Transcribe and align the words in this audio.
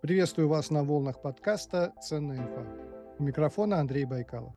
Приветствую 0.00 0.48
вас 0.48 0.70
на 0.70 0.84
волнах 0.84 1.20
подкаста 1.20 1.92
«Ценная 2.00 2.38
инфа». 2.38 2.64
У 3.18 3.24
микрофона 3.24 3.80
Андрей 3.80 4.04
Байкалов. 4.04 4.54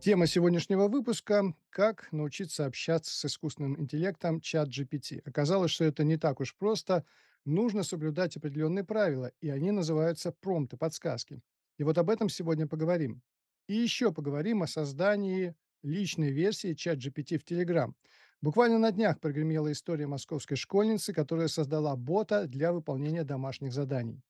Тема 0.00 0.26
сегодняшнего 0.26 0.88
выпуска– 0.88 1.54
как 1.70 2.10
научиться 2.12 2.64
общаться 2.64 3.14
с 3.14 3.26
искусственным 3.26 3.78
интеллектом 3.78 4.40
чат 4.40 4.70
GPT. 4.70 5.20
Оказалось, 5.26 5.70
что 5.70 5.84
это 5.84 6.02
не 6.02 6.16
так 6.16 6.40
уж 6.40 6.56
просто. 6.56 7.04
Нужно 7.44 7.82
соблюдать 7.82 8.38
определенные 8.38 8.84
правила, 8.84 9.32
и 9.42 9.50
они 9.50 9.70
называются 9.70 10.32
промпты, 10.32 10.78
подсказки. 10.78 11.42
И 11.82 11.84
вот 11.84 11.98
об 11.98 12.10
этом 12.10 12.28
сегодня 12.28 12.68
поговорим. 12.68 13.22
И 13.66 13.74
еще 13.74 14.12
поговорим 14.12 14.62
о 14.62 14.68
создании 14.68 15.56
личной 15.82 16.30
версии 16.30 16.74
чат 16.74 16.98
GPT 16.98 17.38
в 17.38 17.44
Telegram. 17.44 17.92
Буквально 18.40 18.78
на 18.78 18.92
днях 18.92 19.18
прогремела 19.18 19.72
история 19.72 20.06
московской 20.06 20.56
школьницы, 20.56 21.12
которая 21.12 21.48
создала 21.48 21.96
бота 21.96 22.46
для 22.46 22.72
выполнения 22.72 23.24
домашних 23.24 23.72
заданий. 23.72 24.22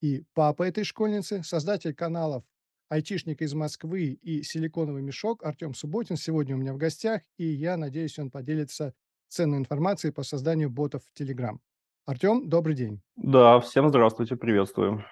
И 0.00 0.24
папа 0.34 0.64
этой 0.64 0.82
школьницы, 0.82 1.44
создатель 1.44 1.94
каналов 1.94 2.42
айтишник 2.88 3.40
из 3.40 3.54
Москвы 3.54 4.18
и 4.20 4.42
силиконовый 4.42 5.02
мешок 5.02 5.44
Артем 5.44 5.74
Субботин 5.74 6.16
сегодня 6.16 6.56
у 6.56 6.58
меня 6.58 6.72
в 6.72 6.76
гостях, 6.76 7.22
и 7.38 7.46
я 7.46 7.76
надеюсь, 7.76 8.18
он 8.18 8.32
поделится 8.32 8.94
ценной 9.28 9.58
информацией 9.58 10.12
по 10.12 10.24
созданию 10.24 10.70
ботов 10.70 11.04
в 11.04 11.20
Telegram. 11.20 11.56
Артем, 12.04 12.48
добрый 12.48 12.74
день. 12.74 13.00
Да, 13.14 13.60
всем 13.60 13.90
здравствуйте, 13.90 14.34
приветствую. 14.34 15.04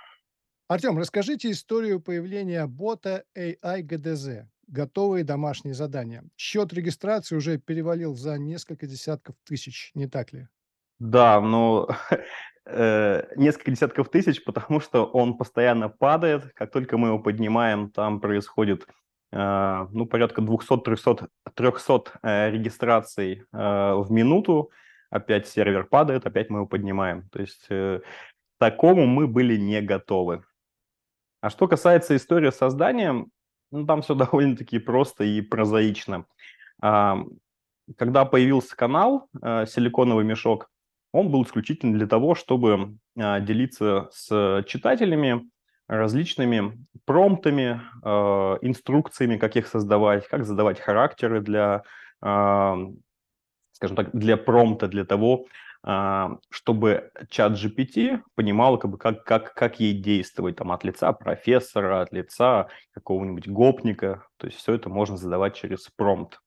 Артем, 0.66 0.96
расскажите 0.96 1.50
историю 1.50 2.00
появления 2.00 2.66
бота 2.66 3.24
AI 3.36 3.82
GDZ. 3.82 4.46
Готовые 4.66 5.22
домашние 5.22 5.74
задания. 5.74 6.24
Счет 6.38 6.72
регистрации 6.72 7.36
уже 7.36 7.58
перевалил 7.58 8.14
за 8.14 8.38
несколько 8.38 8.86
десятков 8.86 9.36
тысяч, 9.44 9.90
не 9.94 10.06
так 10.06 10.32
ли? 10.32 10.48
Да, 10.98 11.38
но 11.42 11.88
э, 12.66 13.24
несколько 13.36 13.72
десятков 13.72 14.08
тысяч, 14.08 14.42
потому 14.42 14.80
что 14.80 15.04
он 15.04 15.36
постоянно 15.36 15.90
падает. 15.90 16.50
Как 16.54 16.72
только 16.72 16.96
мы 16.96 17.08
его 17.08 17.18
поднимаем, 17.18 17.90
там 17.90 18.18
происходит 18.18 18.86
э, 19.32 19.86
ну, 19.92 20.06
порядка 20.06 20.40
200-300 20.40 21.28
э, 22.22 22.50
регистраций 22.50 23.42
э, 23.42 23.46
в 23.52 24.06
минуту. 24.10 24.70
Опять 25.10 25.46
сервер 25.46 25.84
падает, 25.84 26.24
опять 26.24 26.48
мы 26.48 26.60
его 26.60 26.66
поднимаем. 26.66 27.28
То 27.28 27.40
есть 27.40 27.66
э, 27.68 28.00
такому 28.58 29.04
мы 29.04 29.26
были 29.26 29.58
не 29.58 29.82
готовы. 29.82 30.42
А 31.44 31.50
что 31.50 31.68
касается 31.68 32.16
истории 32.16 32.48
создания, 32.48 33.26
ну, 33.70 33.86
там 33.86 34.00
все 34.00 34.14
довольно-таки 34.14 34.78
просто 34.78 35.24
и 35.24 35.42
прозаично. 35.42 36.24
А, 36.80 37.18
когда 37.98 38.24
появился 38.24 38.74
канал 38.74 39.28
э, 39.42 39.66
«Силиконовый 39.66 40.24
мешок», 40.24 40.70
он 41.12 41.30
был 41.30 41.42
исключительно 41.42 41.92
для 41.92 42.06
того, 42.06 42.34
чтобы 42.34 42.96
а, 43.18 43.40
делиться 43.40 44.08
с 44.10 44.64
читателями 44.66 45.50
различными 45.86 46.82
промптами, 47.04 47.82
а, 48.02 48.56
инструкциями, 48.62 49.36
как 49.36 49.56
их 49.56 49.66
создавать, 49.66 50.26
как 50.28 50.46
задавать 50.46 50.80
характеры 50.80 51.42
для, 51.42 51.82
а, 52.22 52.78
скажем 53.72 53.96
так, 53.96 54.16
для 54.16 54.38
промпта, 54.38 54.88
для 54.88 55.04
того, 55.04 55.44
чтобы 55.84 57.10
чат 57.28 57.52
GPT 57.52 58.22
понимал, 58.34 58.78
как, 58.78 58.96
как, 58.98 59.24
как, 59.24 59.54
как 59.54 59.80
ей 59.80 59.92
действовать 59.92 60.56
там, 60.56 60.72
от 60.72 60.82
лица 60.82 61.12
профессора, 61.12 62.00
от 62.00 62.12
лица 62.12 62.68
какого-нибудь 62.94 63.48
гопника. 63.48 64.26
То 64.38 64.46
есть 64.46 64.58
все 64.58 64.72
это 64.72 64.88
можно 64.88 65.18
задавать 65.18 65.56
через 65.56 65.90
промпт. 65.94 66.40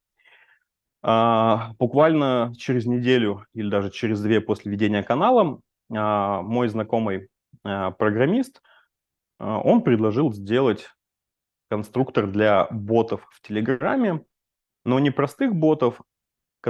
А, 1.03 1.73
буквально 1.79 2.53
через 2.57 2.85
неделю 2.85 3.45
или 3.53 3.69
даже 3.69 3.91
через 3.91 4.21
две 4.21 4.41
после 4.41 4.71
ведения 4.71 5.03
канала 5.03 5.61
а, 5.93 6.41
мой 6.41 6.67
знакомый 6.67 7.29
а, 7.63 7.91
программист, 7.91 8.61
он 9.39 9.83
предложил 9.83 10.33
сделать 10.33 10.89
конструктор 11.69 12.25
для 12.25 12.67
ботов 12.71 13.27
в 13.29 13.47
Телеграме, 13.47 14.25
но 14.83 14.97
не 14.97 15.11
простых 15.11 15.53
ботов, 15.53 16.01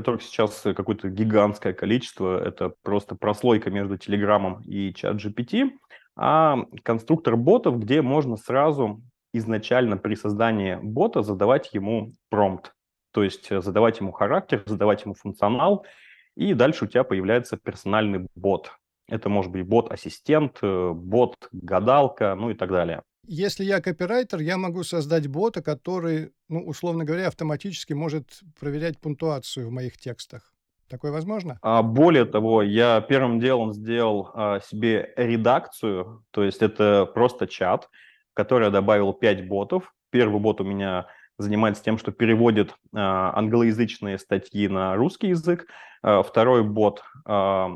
которых 0.01 0.21
сейчас 0.21 0.61
какое-то 0.61 1.09
гигантское 1.09 1.73
количество, 1.73 2.39
это 2.43 2.73
просто 2.83 3.15
прослойка 3.15 3.69
между 3.69 3.97
Телеграмом 3.97 4.61
и 4.61 4.93
чат 4.93 5.15
GPT, 5.15 5.71
а 6.15 6.59
конструктор 6.83 7.35
ботов, 7.35 7.79
где 7.79 8.01
можно 8.01 8.37
сразу 8.37 9.01
изначально 9.33 9.97
при 9.97 10.15
создании 10.15 10.75
бота 10.81 11.21
задавать 11.21 11.73
ему 11.73 12.13
промпт 12.29 12.73
то 13.17 13.23
есть 13.23 13.51
э, 13.51 13.61
задавать 13.63 13.99
ему 13.99 14.11
характер, 14.11 14.61
задавать 14.67 15.03
ему 15.03 15.15
функционал, 15.15 15.87
и 16.35 16.53
дальше 16.53 16.85
у 16.85 16.87
тебя 16.87 17.03
появляется 17.03 17.57
персональный 17.57 18.27
бот. 18.35 18.71
Это 19.07 19.27
может 19.27 19.51
быть 19.51 19.65
бот-ассистент, 19.65 20.59
э, 20.61 20.91
бот-гадалка, 20.93 22.35
ну 22.35 22.51
и 22.51 22.53
так 22.53 22.69
далее. 22.69 23.01
Если 23.29 23.65
я 23.65 23.81
копирайтер, 23.81 24.39
я 24.39 24.57
могу 24.57 24.83
создать 24.83 25.27
бота, 25.27 25.61
который, 25.61 26.31
ну, 26.47 26.61
условно 26.65 27.03
говоря, 27.03 27.27
автоматически 27.27 27.91
может 27.91 28.39
проверять 28.57 28.99
пунктуацию 28.99 29.67
в 29.67 29.71
моих 29.71 29.97
текстах. 29.97 30.53
Такое 30.89 31.11
возможно? 31.11 31.59
А, 31.61 31.83
более 31.83 32.23
того, 32.23 32.63
я 32.63 33.01
первым 33.01 33.41
делом 33.41 33.73
сделал 33.73 34.31
а, 34.33 34.61
себе 34.61 35.13
редакцию, 35.17 36.23
то 36.31 36.41
есть 36.41 36.61
это 36.61 37.05
просто 37.13 37.47
чат, 37.47 37.89
в 38.31 38.33
который 38.33 38.65
я 38.65 38.69
добавил 38.69 39.11
5 39.11 39.49
ботов. 39.49 39.93
Первый 40.09 40.39
бот 40.39 40.61
у 40.61 40.63
меня 40.63 41.07
занимается 41.37 41.83
тем, 41.83 41.97
что 41.97 42.11
переводит 42.11 42.69
э, 42.69 42.73
англоязычные 42.93 44.17
статьи 44.17 44.67
на 44.67 44.95
русский 44.95 45.27
язык. 45.27 45.67
Э, 46.01 46.23
второй 46.23 46.63
бот, 46.63 47.03
э, 47.27 47.67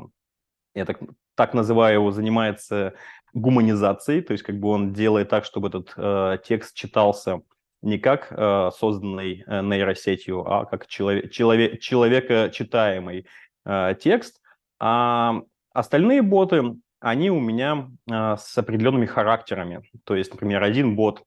я 0.73 0.85
так, 0.85 1.00
так 1.35 1.53
называю 1.53 1.95
его, 1.95 2.12
занимается 2.12 2.94
гуманизацией, 3.34 4.22
то 4.22 4.34
есть 4.34 4.44
как 4.44 4.59
бы 4.59 4.69
он 4.69 4.94
делает 4.94 5.30
так, 5.30 5.46
чтобы 5.46 5.69
этот 5.69 5.94
э, 5.96 6.38
текст 6.46 6.75
читался 6.75 7.42
не 7.81 7.97
как 7.97 8.28
э, 8.31 8.69
созданный 8.78 9.44
э, 9.46 9.62
нейросетью, 9.62 10.46
а 10.46 10.66
как 10.66 10.88
человек, 10.88 11.31
человек, 11.31 11.80
человека 11.80 12.50
читаемый 12.53 13.25
э, 13.66 13.96
текст. 14.00 14.42
А 14.80 15.42
остальные 15.74 16.22
боты, 16.22 16.75
они 17.00 17.31
у 17.31 17.40
меня 17.40 17.90
э, 18.09 18.36
с 18.38 18.58
определенными 18.58 19.06
характерами. 19.06 19.81
То 20.03 20.16
есть, 20.16 20.31
например, 20.31 20.62
один 20.62 20.96
бот 20.96 21.24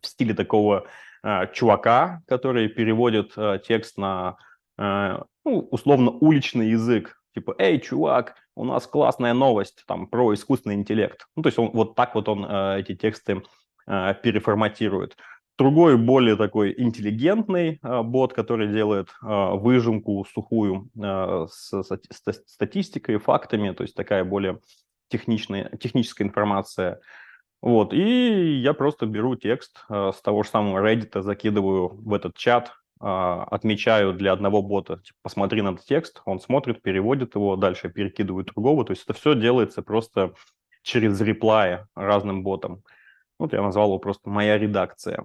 в 0.00 0.06
стиле 0.06 0.34
такого 0.34 0.86
Э, 1.24 1.46
чувака, 1.52 2.22
который 2.26 2.68
переводит 2.68 3.32
э, 3.36 3.60
текст 3.64 3.96
на, 3.96 4.36
э, 4.76 5.18
ну, 5.44 5.60
условно, 5.70 6.10
уличный 6.10 6.70
язык. 6.70 7.21
Типа, 7.34 7.54
эй, 7.58 7.80
чувак, 7.80 8.34
у 8.54 8.64
нас 8.64 8.86
классная 8.86 9.34
новость 9.34 9.84
там 9.86 10.06
про 10.06 10.34
искусственный 10.34 10.74
интеллект. 10.74 11.26
Ну, 11.36 11.42
то 11.42 11.48
есть 11.48 11.58
он 11.58 11.70
вот 11.72 11.94
так 11.94 12.14
вот 12.14 12.28
он 12.28 12.44
эти 12.44 12.94
тексты 12.94 13.42
переформатирует. 13.86 15.16
Другой, 15.58 15.96
более 15.96 16.36
такой 16.36 16.74
интеллигентный 16.76 17.80
бот, 17.82 18.32
который 18.32 18.68
делает 18.72 19.08
выжимку 19.22 20.24
сухую 20.24 20.88
с 20.94 21.82
статистикой, 22.46 23.18
фактами, 23.18 23.72
то 23.72 23.82
есть 23.82 23.94
такая 23.94 24.24
более 24.24 24.60
техничная, 25.08 25.70
техническая 25.78 26.26
информация– 26.26 27.00
вот, 27.62 27.94
и 27.94 28.58
я 28.60 28.74
просто 28.74 29.06
беру 29.06 29.36
текст 29.36 29.84
э, 29.88 30.10
с 30.12 30.20
того 30.20 30.42
же 30.42 30.48
самого 30.48 30.84
Reddit, 30.84 31.22
закидываю 31.22 31.88
в 31.88 32.12
этот 32.12 32.36
чат, 32.36 32.68
э, 32.68 32.72
отмечаю 33.02 34.14
для 34.14 34.32
одного 34.32 34.62
бота, 34.62 34.98
типа, 34.98 35.18
посмотри 35.22 35.60
на 35.62 35.70
этот 35.70 35.84
текст, 35.84 36.22
он 36.24 36.38
смотрит, 36.38 36.82
переводит 36.82 37.34
его, 37.34 37.56
дальше 37.56 37.88
перекидываю 37.88 38.44
другого. 38.44 38.84
То 38.84 38.92
есть 38.92 39.02
это 39.04 39.12
все 39.12 39.34
делается 39.34 39.82
просто 39.82 40.34
через 40.82 41.20
реплаи 41.20 41.86
разным 41.96 42.42
ботам. 42.44 42.82
Вот 43.38 43.52
я 43.52 43.62
назвал 43.62 43.88
его 43.88 43.98
просто 43.98 44.30
«моя 44.30 44.56
редакция». 44.58 45.24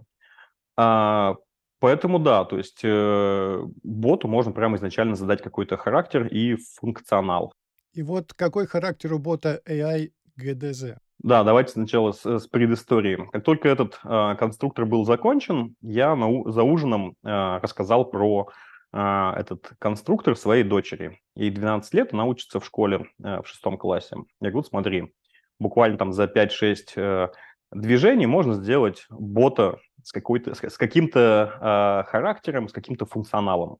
А, 0.75 1.35
поэтому 1.79 2.19
да, 2.19 2.45
то 2.45 2.57
есть 2.57 2.81
э, 2.83 3.63
боту 3.83 4.27
можно 4.27 4.51
прямо 4.51 4.77
изначально 4.77 5.15
задать 5.15 5.41
какой-то 5.41 5.77
характер 5.77 6.25
и 6.27 6.55
функционал. 6.55 7.53
И 7.93 8.03
вот 8.03 8.33
какой 8.33 8.67
характер 8.67 9.13
у 9.13 9.19
бота 9.19 9.61
AI 9.67 10.11
GDZ? 10.39 10.97
Да, 11.19 11.43
давайте 11.43 11.71
сначала 11.71 12.11
с, 12.11 12.25
с 12.25 12.47
предыстории. 12.47 13.27
Как 13.31 13.43
только 13.43 13.69
этот 13.69 13.99
э, 14.03 14.35
конструктор 14.37 14.85
был 14.85 15.03
закончен, 15.03 15.75
я 15.81 16.15
на, 16.15 16.51
за 16.51 16.63
ужином 16.63 17.15
э, 17.23 17.57
рассказал 17.57 18.05
про 18.05 18.49
э, 18.93 19.33
этот 19.35 19.71
конструктор 19.79 20.35
своей 20.35 20.63
дочери. 20.63 21.19
Ей 21.35 21.49
12 21.49 21.93
лет, 21.95 22.13
она 22.13 22.25
учится 22.25 22.59
в 22.59 22.65
школе 22.65 23.07
э, 23.23 23.41
в 23.41 23.47
шестом 23.47 23.77
классе. 23.77 24.15
Я 24.41 24.51
говорю, 24.51 24.67
смотри, 24.67 25.13
буквально 25.59 25.97
там 25.97 26.13
за 26.13 26.25
5-6 26.25 26.75
э, 26.95 27.29
движений 27.71 28.27
можно 28.27 28.53
сделать 28.53 29.07
бота 29.09 29.79
с, 30.03 30.11
какой-то, 30.11 30.53
с, 30.53 30.63
с 30.63 30.77
каким-то 30.77 32.03
э, 32.05 32.09
характером, 32.09 32.67
с 32.69 32.73
каким-то 32.73 33.07
функционалом. 33.07 33.77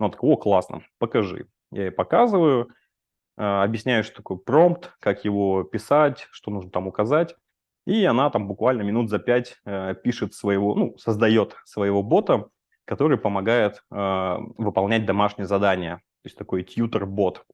Ну, 0.00 0.08
так, 0.08 0.24
о, 0.24 0.36
классно, 0.36 0.82
покажи. 0.98 1.46
Я 1.70 1.84
ей 1.84 1.90
показываю, 1.90 2.70
объясняю, 3.62 4.04
что 4.04 4.16
такое 4.16 4.38
промпт, 4.38 4.92
как 5.00 5.24
его 5.24 5.62
писать, 5.64 6.28
что 6.30 6.50
нужно 6.50 6.70
там 6.70 6.86
указать. 6.86 7.36
и 7.86 8.04
она 8.04 8.30
там 8.30 8.46
буквально 8.46 8.82
минут 8.82 9.10
за 9.10 9.18
пять 9.18 9.56
э, 9.64 9.94
пишет 10.02 10.34
своего, 10.34 10.74
ну, 10.74 10.96
создает 10.98 11.56
своего 11.64 12.02
бота, 12.02 12.46
который 12.84 13.18
помогает 13.18 13.82
э, 13.90 14.36
выполнять 14.58 15.04
домашние 15.06 15.46
задания. 15.46 15.96
То 16.22 16.26
есть 16.26 16.36
такой 16.38 16.62
тьютер-бот. 16.62 17.44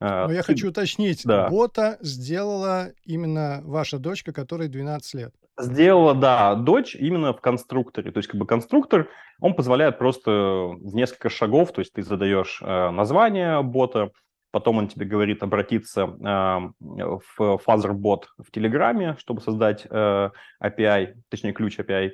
Э, 0.00 0.26
Но 0.26 0.32
я 0.32 0.42
хочу 0.42 0.68
уточнить, 0.68 1.22
да. 1.24 1.48
бота 1.48 1.96
сделала 2.00 2.90
именно 3.04 3.62
ваша 3.64 3.98
дочка, 3.98 4.32
которой 4.32 4.68
12 4.68 5.14
лет. 5.14 5.34
Сделала, 5.58 6.14
да, 6.14 6.54
дочь 6.54 6.94
именно 6.94 7.32
в 7.32 7.40
конструкторе. 7.40 8.12
То 8.12 8.18
есть 8.18 8.28
как 8.28 8.38
бы 8.38 8.46
конструктор, 8.46 9.08
он 9.40 9.54
позволяет 9.54 9.96
просто 9.96 10.30
в 10.30 10.94
несколько 10.94 11.30
шагов, 11.30 11.72
то 11.72 11.80
есть 11.80 11.94
ты 11.94 12.02
задаешь 12.02 12.60
название 12.60 13.62
бота, 13.62 14.10
потом 14.56 14.78
он 14.78 14.88
тебе 14.88 15.06
говорит 15.06 15.42
обратиться 15.42 16.02
э, 16.02 16.70
в 16.80 17.60
FuzzerBot 17.66 18.22
в 18.38 18.50
Телеграме, 18.50 19.16
чтобы 19.18 19.40
создать 19.40 19.86
э, 19.88 20.30
API, 20.62 21.14
точнее 21.28 21.52
ключ 21.52 21.78
API, 21.78 22.12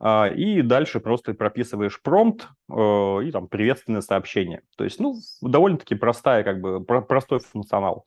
э, 0.00 0.34
и 0.34 0.62
дальше 0.62 1.00
просто 1.00 1.34
прописываешь 1.34 2.00
промпт 2.02 2.48
э, 2.70 2.74
и 3.24 3.30
там 3.32 3.48
приветственное 3.48 4.02
сообщение. 4.02 4.62
То 4.76 4.84
есть, 4.84 5.00
ну, 5.00 5.16
довольно-таки 5.42 5.94
простая, 5.94 6.44
как 6.44 6.60
бы, 6.60 6.84
про 6.84 7.02
простой 7.02 7.40
функционал. 7.40 8.04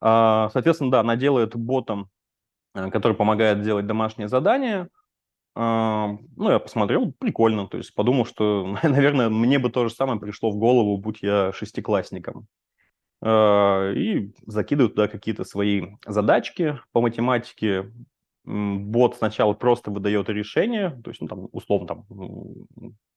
Э, 0.00 0.48
соответственно, 0.52 0.90
да, 0.90 1.00
она 1.00 1.16
делает 1.16 1.56
ботом 1.56 2.08
Э, 2.74 2.90
который 2.90 3.16
помогает 3.16 3.62
делать 3.62 3.86
домашние 3.86 4.28
задания. 4.28 4.88
А, 5.54 6.16
ну, 6.36 6.50
я 6.50 6.58
посмотрел, 6.58 7.12
прикольно, 7.12 7.68
то 7.68 7.76
есть 7.76 7.94
подумал, 7.94 8.24
что, 8.24 8.76
наверное, 8.82 9.28
мне 9.28 9.58
бы 9.58 9.70
то 9.70 9.86
же 9.86 9.94
самое 9.94 10.18
пришло 10.18 10.50
в 10.50 10.56
голову, 10.56 10.96
будь 10.96 11.22
я 11.22 11.52
шестиклассником. 11.52 12.46
А, 13.24 13.92
и 13.92 14.32
закидываю 14.46 14.90
туда 14.90 15.08
какие-то 15.08 15.44
свои 15.44 15.94
задачки 16.04 16.78
по 16.92 17.00
математике. 17.00 17.92
Бот 18.44 19.16
сначала 19.16 19.52
просто 19.52 19.92
выдает 19.92 20.28
решение, 20.28 21.00
то 21.04 21.10
есть, 21.10 21.20
ну, 21.20 21.28
там, 21.28 21.48
условно, 21.52 21.86
там, 21.86 22.06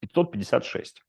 556. 0.02 1.02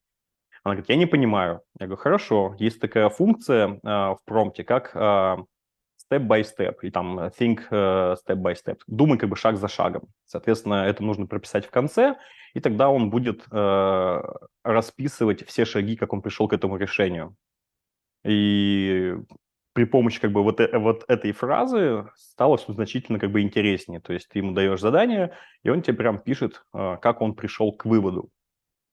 Она 0.65 0.75
говорит, 0.75 0.89
я 0.89 0.97
не 0.97 1.05
понимаю. 1.05 1.61
Я 1.79 1.87
говорю, 1.87 2.01
хорошо, 2.01 2.57
есть 2.59 2.81
такая 2.81 3.11
функция 3.11 3.69
э, 3.69 3.79
в 3.85 4.19
промпте, 4.25 4.65
как 4.65 4.97
э, 4.97 4.99
step 4.99 6.27
by 6.27 6.43
step, 6.43 6.77
и 6.83 6.91
там 6.91 7.19
э, 7.19 7.31
think 7.39 7.61
uh, 7.71 8.17
step 8.27 8.37
by 8.37 8.55
step. 8.55 8.81
Думай 8.87 9.19
как 9.19 9.29
бы 9.29 9.37
шаг 9.37 9.59
за 9.59 9.69
шагом. 9.69 10.09
Соответственно, 10.25 10.87
это 10.87 11.05
нужно 11.05 11.27
прописать 11.27 11.67
в 11.67 11.71
конце, 11.71 12.17
и 12.55 12.61
тогда 12.61 12.89
он 12.89 13.11
будет 13.11 13.47
uh, 13.49 14.23
расписывать 14.65 15.47
все 15.47 15.67
шаги, 15.67 15.95
как 15.95 16.15
он 16.15 16.23
пришел 16.23 16.49
к 16.49 16.55
этому 16.55 16.79
решению. 16.79 17.37
И 18.25 19.15
при 19.73 19.85
помощи 19.85 20.21
как 20.21 20.33
бы 20.33 20.43
вот, 20.43 20.61
э, 20.61 20.79
вот 20.79 21.05
этой 21.09 21.33
фразы 21.33 22.09
стало 22.17 22.57
все 22.57 22.73
значительно 22.73 23.19
как 23.19 23.31
бы 23.31 23.43
интереснее. 23.43 24.01
То 24.01 24.13
есть 24.13 24.29
ты 24.29 24.39
ему 24.39 24.53
даешь 24.53 24.81
задание, 24.81 25.37
и 25.63 25.71
он 25.71 25.83
тебе 25.83 25.97
прям 25.97 26.19
пишет, 26.19 26.65
uh, 26.75 26.99
как 26.99 27.21
он 27.21 27.35
пришел 27.35 27.73
к 27.73 27.85
выводу. 27.85 28.31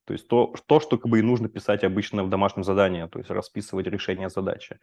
То 0.05 0.13
есть 0.13 0.27
то, 0.27 0.53
то, 0.65 0.79
что 0.79 0.97
как 0.97 1.09
бы 1.09 1.19
и 1.19 1.21
нужно 1.21 1.47
писать 1.47 1.83
обычно 1.83 2.23
в 2.23 2.29
домашнем 2.29 2.63
задании, 2.63 3.07
то 3.07 3.19
есть 3.19 3.31
расписывать 3.31 3.87
решение 3.87 4.29
задачи. 4.29 4.79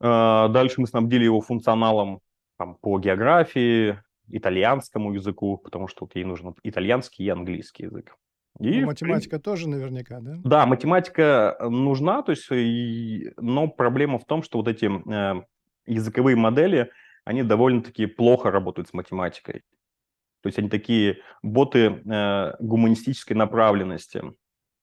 А, 0.00 0.48
дальше 0.48 0.80
мы 0.80 0.86
снабдили 0.86 1.24
его 1.24 1.40
функционалом 1.40 2.20
там, 2.56 2.76
по 2.76 2.98
географии, 2.98 4.00
итальянскому 4.28 5.12
языку, 5.12 5.58
потому 5.58 5.88
что 5.88 6.04
вот 6.04 6.16
ей 6.16 6.24
нужен 6.24 6.54
итальянский 6.62 7.26
и 7.26 7.28
английский 7.28 7.84
язык. 7.84 8.16
И, 8.58 8.80
ну, 8.80 8.86
математика 8.86 9.38
тоже 9.38 9.68
наверняка, 9.68 10.20
да? 10.20 10.36
Да, 10.44 10.66
математика 10.66 11.56
э, 11.58 11.68
нужна, 11.68 12.22
то 12.22 12.32
есть, 12.32 12.46
и... 12.50 13.32
но 13.36 13.68
проблема 13.68 14.18
в 14.18 14.24
том, 14.24 14.42
что 14.42 14.58
вот 14.58 14.68
эти 14.68 14.86
э, 14.86 15.42
языковые 15.86 16.36
модели, 16.36 16.90
они 17.24 17.42
довольно-таки 17.42 18.06
плохо 18.06 18.50
работают 18.50 18.88
с 18.88 18.94
математикой. 18.94 19.62
То 20.42 20.48
есть 20.48 20.58
они 20.58 20.68
такие 20.68 21.18
боты 21.42 22.02
э, 22.04 22.52
гуманистической 22.60 23.36
направленности 23.36 24.22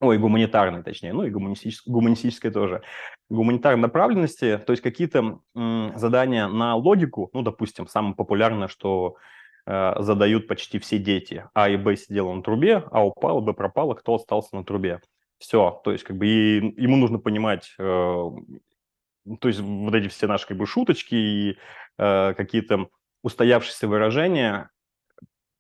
ой, 0.04 0.18
гуманитарной, 0.18 0.84
точнее, 0.84 1.14
ну 1.14 1.24
и 1.24 1.30
гуманистической, 1.30 1.92
гуманистической 1.92 2.52
тоже, 2.52 2.82
гуманитарной 3.30 3.82
направленности, 3.82 4.58
то 4.58 4.74
есть 4.74 4.84
какие-то 4.84 5.40
м, 5.56 5.94
задания 5.96 6.48
на 6.48 6.76
логику, 6.76 7.30
ну, 7.34 7.42
допустим, 7.42 7.88
самое 7.88 8.16
популярное, 8.16 8.68
что 8.68 9.16
э, 9.16 9.20
задают 9.66 10.48
почти 10.48 10.78
все 10.80 10.98
дети. 10.98 11.48
А 11.54 11.70
и 11.70 11.78
Б 11.78 11.96
сидела 11.96 12.34
на 12.34 12.44
трубе, 12.44 12.84
А 12.92 13.06
упала, 13.06 13.40
Б 13.40 13.54
пропала, 13.54 13.94
кто 13.94 14.16
остался 14.16 14.56
на 14.56 14.66
трубе. 14.66 15.00
Все, 15.38 15.82
то 15.84 15.92
есть 15.92 16.04
как 16.04 16.18
бы 16.18 16.26
и, 16.26 16.82
ему 16.82 16.96
нужно 16.96 17.20
понимать, 17.20 17.74
э, 17.78 17.84
то 17.84 19.48
есть 19.48 19.60
вот 19.60 19.94
эти 19.94 20.08
все 20.08 20.28
наши 20.28 20.48
как 20.48 20.58
бы 20.58 20.66
шуточки 20.66 21.16
и 21.16 21.58
э, 21.98 22.34
какие-то 22.34 22.88
устоявшиеся 23.24 23.88
выражения, 23.88 24.70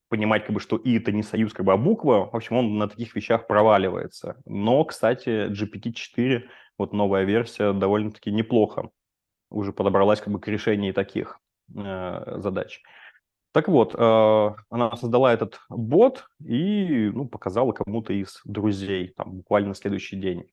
понимать, 0.09 0.45
как 0.45 0.53
бы, 0.53 0.59
что 0.59 0.77
и 0.77 0.99
это 0.99 1.11
не 1.11 1.23
союз, 1.23 1.53
как 1.53 1.65
бы, 1.65 1.73
а 1.73 1.77
буква. 1.77 2.29
В 2.31 2.35
общем, 2.35 2.57
он 2.57 2.77
на 2.77 2.87
таких 2.87 3.15
вещах 3.15 3.47
проваливается. 3.47 4.37
Но, 4.45 4.83
кстати, 4.85 5.49
GPT-4, 5.49 6.43
вот 6.77 6.93
новая 6.93 7.23
версия, 7.23 7.73
довольно-таки 7.73 8.31
неплохо 8.31 8.89
уже 9.49 9.71
подобралась 9.73 10.19
как 10.21 10.31
бы 10.33 10.39
к 10.39 10.47
решению 10.47 10.93
таких 10.93 11.39
э, 11.75 12.37
задач. 12.37 12.81
Так 13.53 13.67
вот, 13.67 13.93
э, 13.95 14.55
она 14.69 14.95
создала 14.95 15.31
этот 15.31 15.59
бот 15.69 16.25
и 16.43 17.11
ну, 17.13 17.27
показала 17.27 17.71
кому-то 17.71 18.11
из 18.11 18.41
друзей, 18.45 19.13
там, 19.15 19.37
буквально 19.37 19.69
на 19.69 19.75
следующий 19.75 20.15
день. 20.15 20.45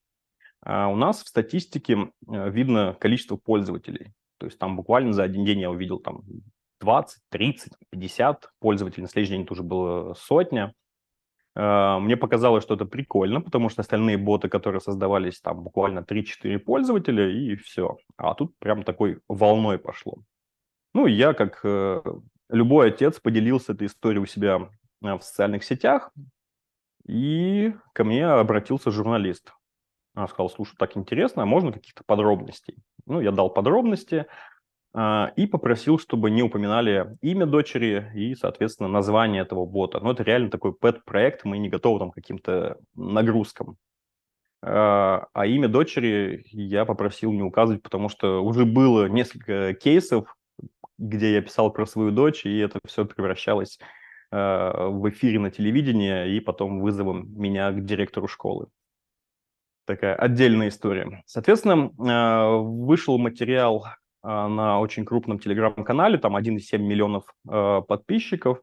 А 0.62 0.88
у 0.88 0.96
нас 0.96 1.22
в 1.22 1.28
статистике 1.28 2.12
э, 2.28 2.50
видно 2.50 2.94
количество 3.00 3.36
пользователей. 3.36 4.12
То 4.38 4.46
есть 4.46 4.58
там 4.58 4.76
буквально 4.76 5.14
за 5.14 5.22
один 5.22 5.46
день 5.46 5.60
я 5.60 5.70
увидел 5.70 5.98
там 5.98 6.22
20, 6.80 7.22
30, 7.30 7.72
50 7.88 8.50
пользователей. 8.58 9.02
На 9.02 9.08
следующий 9.08 9.34
день 9.34 9.46
тоже 9.46 9.62
было 9.62 10.12
сотня. 10.14 10.74
А, 11.54 11.98
мне 11.98 12.16
показалось, 12.16 12.64
что 12.64 12.74
это 12.74 12.84
прикольно, 12.84 13.40
потому 13.40 13.68
что 13.68 13.80
остальные 13.80 14.18
боты, 14.18 14.48
которые 14.48 14.80
создавались, 14.80 15.40
там 15.40 15.62
буквально 15.62 16.00
3-4 16.00 16.58
пользователя, 16.58 17.30
и 17.30 17.56
все. 17.56 17.96
А 18.16 18.34
тут 18.34 18.56
прям 18.58 18.82
такой 18.82 19.20
волной 19.28 19.78
пошло. 19.78 20.18
Ну, 20.94 21.06
я, 21.06 21.34
как 21.34 21.60
э, 21.64 22.02
любой 22.50 22.88
отец, 22.88 23.20
поделился 23.20 23.72
этой 23.72 23.86
историей 23.86 24.22
у 24.22 24.26
себя 24.26 24.70
э, 25.02 25.14
в 25.14 25.22
социальных 25.22 25.64
сетях, 25.64 26.10
и 27.06 27.74
ко 27.92 28.04
мне 28.04 28.26
обратился 28.26 28.90
журналист. 28.90 29.52
Он 30.14 30.28
сказал, 30.28 30.50
слушай, 30.50 30.74
так 30.78 30.96
интересно, 30.96 31.42
а 31.42 31.46
можно 31.46 31.72
каких-то 31.72 32.02
подробностей? 32.04 32.76
Ну, 33.06 33.20
я 33.20 33.30
дал 33.30 33.50
подробности, 33.50 34.26
а, 34.92 35.32
и 35.36 35.46
попросил, 35.46 35.98
чтобы 35.98 36.30
не 36.30 36.42
упоминали 36.42 37.16
имя 37.20 37.46
дочери 37.46 38.10
и, 38.14 38.34
соответственно, 38.34 38.88
название 38.88 39.42
этого 39.42 39.64
бота. 39.64 40.00
Но 40.00 40.12
это 40.12 40.22
реально 40.24 40.50
такой 40.50 40.72
пэт-проект, 40.72 41.44
мы 41.44 41.58
не 41.58 41.68
готовы 41.68 42.00
там 42.00 42.10
каким-то 42.10 42.78
нагрузкам. 42.94 43.76
А, 44.62 45.28
а 45.32 45.46
имя 45.46 45.68
дочери 45.68 46.44
я 46.50 46.84
попросил 46.84 47.32
не 47.32 47.42
указывать, 47.42 47.82
потому 47.82 48.08
что 48.08 48.42
уже 48.42 48.64
было 48.64 49.06
несколько 49.06 49.74
кейсов, 49.74 50.36
где 51.00 51.32
я 51.32 51.42
писал 51.42 51.72
про 51.72 51.86
свою 51.86 52.10
дочь, 52.10 52.46
и 52.46 52.58
это 52.58 52.78
все 52.86 53.04
превращалось 53.04 53.78
а, 54.30 54.88
в 54.88 55.08
эфире 55.08 55.40
на 55.40 55.50
телевидении 55.50 56.36
и 56.36 56.40
потом 56.40 56.80
вызовом 56.80 57.32
меня 57.34 57.72
к 57.72 57.84
директору 57.84 58.28
школы. 58.28 58.68
Такая 59.86 60.14
отдельная 60.14 60.68
история. 60.68 61.22
Соответственно, 61.26 62.58
вышел 62.58 63.18
материал 63.18 63.86
а, 64.22 64.48
на 64.48 64.78
очень 64.78 65.04
крупном 65.04 65.38
телеграм-канале, 65.38 66.18
там 66.18 66.36
1,7 66.36 66.78
миллионов 66.78 67.24
э, 67.48 67.80
подписчиков. 67.88 68.60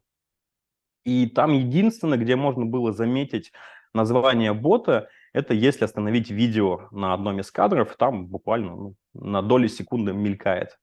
И 1.03 1.27
там 1.27 1.53
единственное, 1.53 2.17
где 2.17 2.35
можно 2.35 2.65
было 2.65 2.93
заметить 2.93 3.51
название 3.93 4.53
бота, 4.53 5.09
это 5.33 5.53
если 5.53 5.85
остановить 5.85 6.29
видео 6.29 6.89
на 6.91 7.13
одном 7.13 7.39
из 7.39 7.51
кадров, 7.51 7.95
там 7.97 8.27
буквально 8.27 8.75
ну, 8.75 8.95
на 9.13 9.41
доли 9.41 9.67
секунды 9.67 10.13
мелькает. 10.13 10.77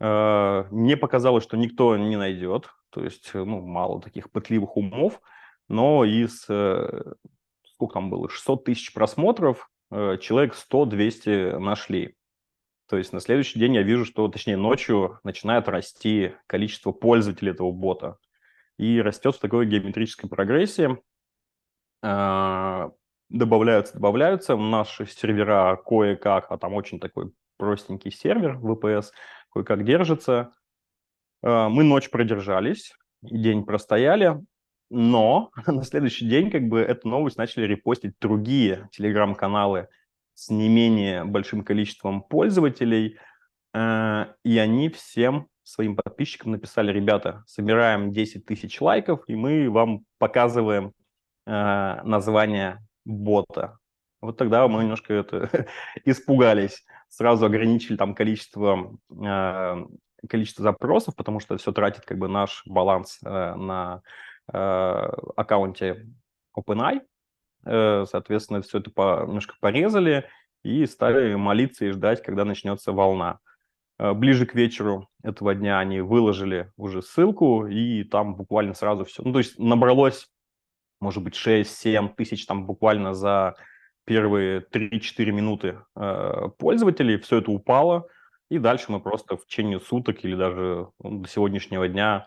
Э, 0.00 0.64
мне 0.70 0.96
показалось, 0.96 1.44
что 1.44 1.56
никто 1.56 1.96
не 1.96 2.16
найдет, 2.16 2.70
то 2.90 3.04
есть 3.04 3.30
ну, 3.34 3.60
мало 3.60 4.00
таких 4.00 4.30
пытливых 4.30 4.76
умов, 4.76 5.20
но 5.68 6.04
из, 6.04 6.46
э, 6.48 7.14
сколько 7.64 7.94
там 7.94 8.10
было, 8.10 8.28
600 8.28 8.64
тысяч 8.64 8.92
просмотров, 8.94 9.70
э, 9.90 10.16
человек 10.20 10.54
100-200 10.54 11.58
нашли. 11.58 12.16
То 12.88 12.96
есть 12.96 13.12
на 13.12 13.20
следующий 13.20 13.60
день 13.60 13.74
я 13.74 13.82
вижу, 13.82 14.04
что, 14.04 14.26
точнее, 14.28 14.56
ночью 14.56 15.20
начинает 15.22 15.68
расти 15.68 16.34
количество 16.46 16.90
пользователей 16.90 17.52
этого 17.52 17.70
бота. 17.70 18.16
И 18.78 19.00
растет 19.00 19.36
в 19.36 19.40
такой 19.40 19.66
геометрической 19.66 20.28
прогрессии. 20.28 20.98
Добавляются, 22.02 23.94
добавляются. 23.94 24.56
Наши 24.56 25.06
сервера 25.06 25.80
кое-как, 25.86 26.50
а 26.50 26.58
там 26.58 26.74
очень 26.74 26.98
такой 26.98 27.32
простенький 27.60 28.10
сервер 28.10 28.58
VPS, 28.58 29.10
кое-как 29.50 29.84
держится. 29.84 30.52
А, 31.42 31.68
мы 31.68 31.84
ночь 31.84 32.10
продержались, 32.10 32.92
день 33.22 33.64
простояли, 33.64 34.40
но 34.90 35.50
на 35.66 35.84
следующий 35.84 36.28
день 36.28 36.50
как 36.50 36.68
бы 36.68 36.80
эту 36.80 37.08
новость 37.08 37.38
начали 37.38 37.64
репостить 37.64 38.14
другие 38.20 38.88
телеграм-каналы 38.92 39.88
с 40.34 40.50
не 40.50 40.68
менее 40.68 41.24
большим 41.24 41.64
количеством 41.64 42.22
пользователей, 42.22 43.18
э, 43.74 44.26
и 44.42 44.58
они 44.58 44.88
всем 44.88 45.48
своим 45.62 45.96
подписчикам 45.96 46.52
написали, 46.52 46.92
ребята, 46.92 47.44
собираем 47.46 48.12
10 48.12 48.46
тысяч 48.46 48.80
лайков, 48.80 49.22
и 49.26 49.36
мы 49.36 49.70
вам 49.70 50.04
показываем 50.18 50.92
э, 51.46 52.02
название 52.02 52.78
бота. 53.04 53.78
Вот 54.20 54.36
тогда 54.36 54.66
мы 54.66 54.82
немножко 54.82 55.14
это 55.14 55.66
испугались, 56.04 56.84
сразу 57.10 57.44
ограничили 57.44 57.96
там 57.96 58.14
количество, 58.14 58.96
э, 59.10 59.76
количество 60.28 60.62
запросов, 60.62 61.16
потому 61.16 61.40
что 61.40 61.58
все 61.58 61.72
тратит 61.72 62.06
как 62.06 62.18
бы 62.18 62.28
наш 62.28 62.62
баланс 62.64 63.18
э, 63.22 63.28
на 63.28 64.02
э, 64.52 64.56
аккаунте 65.36 66.06
OpenAI. 66.56 67.00
Э, 67.66 68.04
соответственно, 68.08 68.62
все 68.62 68.78
это 68.78 68.90
по, 68.90 69.24
немножко 69.26 69.54
порезали 69.60 70.28
и 70.62 70.86
стали 70.86 71.34
молиться 71.34 71.84
и 71.84 71.90
ждать, 71.90 72.22
когда 72.22 72.44
начнется 72.44 72.92
волна. 72.92 73.40
Э, 73.98 74.12
ближе 74.14 74.46
к 74.46 74.54
вечеру 74.54 75.08
этого 75.22 75.54
дня 75.54 75.80
они 75.80 76.00
выложили 76.00 76.72
уже 76.76 77.02
ссылку, 77.02 77.66
и 77.66 78.04
там 78.04 78.36
буквально 78.36 78.74
сразу 78.74 79.04
все. 79.04 79.22
Ну, 79.24 79.32
то 79.32 79.38
есть 79.38 79.58
набралось, 79.58 80.28
может 81.00 81.24
быть, 81.24 81.34
6-7 81.34 82.14
тысяч 82.14 82.46
там 82.46 82.66
буквально 82.66 83.14
за 83.14 83.56
первые 84.10 84.58
3-4 84.58 85.30
минуты 85.30 85.78
э, 85.94 86.48
пользователей, 86.58 87.16
все 87.20 87.38
это 87.38 87.52
упало, 87.52 88.08
и 88.48 88.58
дальше 88.58 88.86
мы 88.90 88.98
просто 88.98 89.36
в 89.36 89.46
течение 89.46 89.78
суток 89.78 90.24
или 90.24 90.34
даже 90.34 90.88
ну, 90.98 91.20
до 91.20 91.28
сегодняшнего 91.28 91.86
дня 91.86 92.26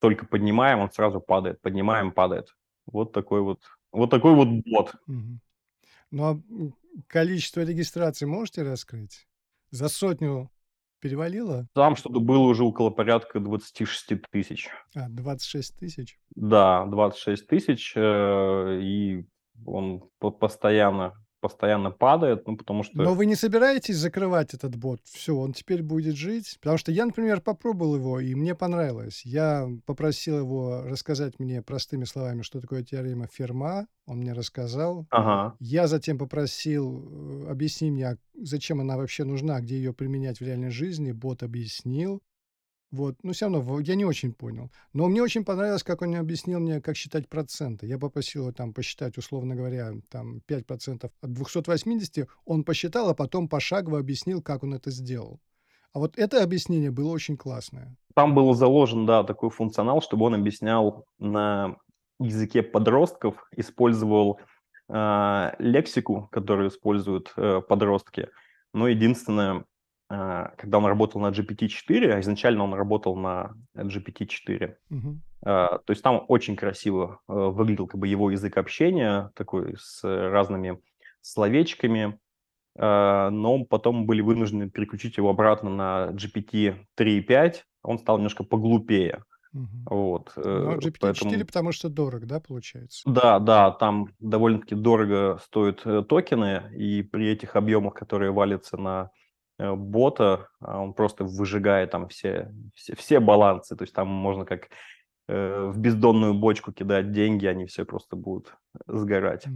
только 0.00 0.26
поднимаем, 0.26 0.78
он 0.78 0.92
сразу 0.92 1.20
падает, 1.20 1.60
поднимаем, 1.60 2.12
падает. 2.12 2.54
Вот 2.86 3.10
такой 3.10 3.40
вот, 3.40 3.64
вот 3.90 4.10
такой 4.10 4.36
вот 4.36 4.46
бот. 4.64 4.94
Ну, 6.12 6.24
а 6.24 6.40
количество 7.08 7.62
регистраций 7.62 8.28
можете 8.28 8.62
раскрыть? 8.62 9.26
За 9.72 9.88
сотню 9.88 10.52
перевалило? 11.00 11.66
Там 11.74 11.96
что-то 11.96 12.20
было 12.20 12.44
уже 12.44 12.62
около 12.62 12.90
порядка 12.90 13.40
26 13.40 14.22
тысяч. 14.30 14.68
А, 14.94 15.08
26 15.08 15.78
тысяч? 15.80 16.16
Да, 16.36 16.84
26 16.84 17.48
тысяч, 17.48 17.92
э, 17.96 18.78
и 18.80 19.26
он 19.66 20.08
постоянно 20.20 21.14
постоянно 21.44 21.90
падает, 21.90 22.46
ну, 22.46 22.56
потому 22.56 22.84
что... 22.84 22.96
Но 22.96 23.12
вы 23.12 23.26
не 23.26 23.34
собираетесь 23.34 23.96
закрывать 23.96 24.54
этот 24.54 24.76
бот? 24.76 25.00
Все, 25.04 25.36
он 25.36 25.52
теперь 25.52 25.82
будет 25.82 26.16
жить? 26.16 26.56
Потому 26.58 26.78
что 26.78 26.90
я, 26.90 27.04
например, 27.04 27.42
попробовал 27.42 27.96
его, 27.96 28.18
и 28.18 28.34
мне 28.34 28.54
понравилось. 28.54 29.26
Я 29.26 29.68
попросил 29.84 30.38
его 30.38 30.80
рассказать 30.86 31.38
мне 31.38 31.60
простыми 31.60 32.04
словами, 32.04 32.40
что 32.40 32.62
такое 32.62 32.82
теорема 32.82 33.26
Ферма. 33.26 33.86
Он 34.06 34.20
мне 34.20 34.32
рассказал. 34.32 35.06
Ага. 35.10 35.54
Я 35.60 35.86
затем 35.86 36.16
попросил, 36.16 37.04
э, 37.10 37.50
объясни 37.50 37.90
мне, 37.90 38.08
а 38.08 38.16
зачем 38.40 38.80
она 38.80 38.96
вообще 38.96 39.24
нужна, 39.24 39.60
где 39.60 39.76
ее 39.76 39.92
применять 39.92 40.38
в 40.38 40.42
реальной 40.42 40.70
жизни. 40.70 41.12
Бот 41.12 41.42
объяснил. 41.42 42.22
Вот, 42.94 43.16
но 43.24 43.32
все 43.32 43.48
равно 43.48 43.80
я 43.80 43.96
не 43.96 44.04
очень 44.04 44.32
понял. 44.32 44.70
Но 44.92 45.08
мне 45.08 45.20
очень 45.20 45.44
понравилось, 45.44 45.82
как 45.82 46.02
он 46.02 46.14
объяснил 46.14 46.60
мне, 46.60 46.80
как 46.80 46.96
считать 46.96 47.28
проценты. 47.28 47.88
Я 47.88 47.98
попросил 47.98 48.42
его 48.42 48.52
там 48.52 48.72
посчитать, 48.72 49.18
условно 49.18 49.56
говоря, 49.56 49.94
там 50.10 50.40
5% 50.46 51.10
от 51.20 51.32
280. 51.32 52.28
Он 52.44 52.62
посчитал, 52.62 53.08
а 53.08 53.14
потом 53.14 53.48
пошагово 53.48 53.98
объяснил, 53.98 54.40
как 54.42 54.62
он 54.62 54.74
это 54.74 54.92
сделал. 54.92 55.40
А 55.92 55.98
вот 55.98 56.16
это 56.16 56.40
объяснение 56.40 56.92
было 56.92 57.10
очень 57.10 57.36
классное. 57.36 57.96
Там 58.14 58.32
был 58.32 58.54
заложен, 58.54 59.06
да, 59.06 59.24
такой 59.24 59.50
функционал, 59.50 60.00
чтобы 60.00 60.26
он 60.26 60.36
объяснял 60.36 61.04
на 61.18 61.76
языке 62.20 62.62
подростков, 62.62 63.34
использовал 63.56 64.38
э, 64.88 65.50
лексику, 65.58 66.28
которую 66.30 66.68
используют 66.68 67.32
э, 67.36 67.60
подростки. 67.68 68.28
Но 68.72 68.86
единственное, 68.86 69.64
когда 70.08 70.78
он 70.78 70.86
работал 70.86 71.20
на 71.20 71.28
GPT-4, 71.28 72.12
а 72.12 72.20
изначально 72.20 72.64
он 72.64 72.74
работал 72.74 73.16
на 73.16 73.54
GPT-4. 73.76 74.74
Угу. 74.90 75.18
То 75.44 75.82
есть 75.88 76.02
там 76.02 76.24
очень 76.28 76.56
красиво 76.56 77.20
э, 77.28 77.32
выглядел 77.32 77.86
как 77.86 78.00
бы 78.00 78.08
его 78.08 78.30
язык 78.30 78.56
общения, 78.56 79.30
такой 79.34 79.76
с 79.78 80.02
разными 80.02 80.78
словечками, 81.20 82.18
а, 82.78 83.30
но 83.30 83.64
потом 83.64 84.06
были 84.06 84.20
вынуждены 84.20 84.70
переключить 84.70 85.16
его 85.16 85.30
обратно 85.30 85.70
на 85.70 86.08
GPT 86.12 86.76
3.5, 86.98 87.56
он 87.82 87.98
стал 87.98 88.16
немножко 88.16 88.44
поглупее. 88.44 89.24
Угу. 89.52 89.94
Вот. 89.94 90.32
Ну, 90.36 90.70
а 90.72 90.76
GPT-4 90.78 90.96
поэтому... 91.00 91.46
потому 91.46 91.72
что 91.72 91.88
дорого, 91.88 92.26
да, 92.26 92.40
получается? 92.40 93.02
Да, 93.06 93.38
да, 93.38 93.70
там 93.70 94.08
довольно-таки 94.18 94.74
дорого 94.74 95.38
стоят 95.44 95.82
э, 95.84 96.02
токены, 96.02 96.72
и 96.74 97.02
при 97.02 97.28
этих 97.28 97.54
объемах, 97.54 97.94
которые 97.94 98.32
валятся 98.32 98.76
на 98.76 99.10
Э, 99.14 99.23
бота, 99.58 100.48
а 100.60 100.80
он 100.80 100.94
просто 100.94 101.24
выжигает 101.24 101.90
там 101.90 102.08
все, 102.08 102.52
все, 102.74 102.94
все 102.96 103.20
балансы. 103.20 103.76
То 103.76 103.84
есть 103.84 103.94
там 103.94 104.08
можно 104.08 104.44
как 104.44 104.68
э, 105.28 105.70
в 105.70 105.78
бездонную 105.78 106.34
бочку 106.34 106.72
кидать 106.72 107.12
деньги, 107.12 107.46
они 107.46 107.66
все 107.66 107.84
просто 107.84 108.16
будут 108.16 108.56
сгорать. 108.86 109.46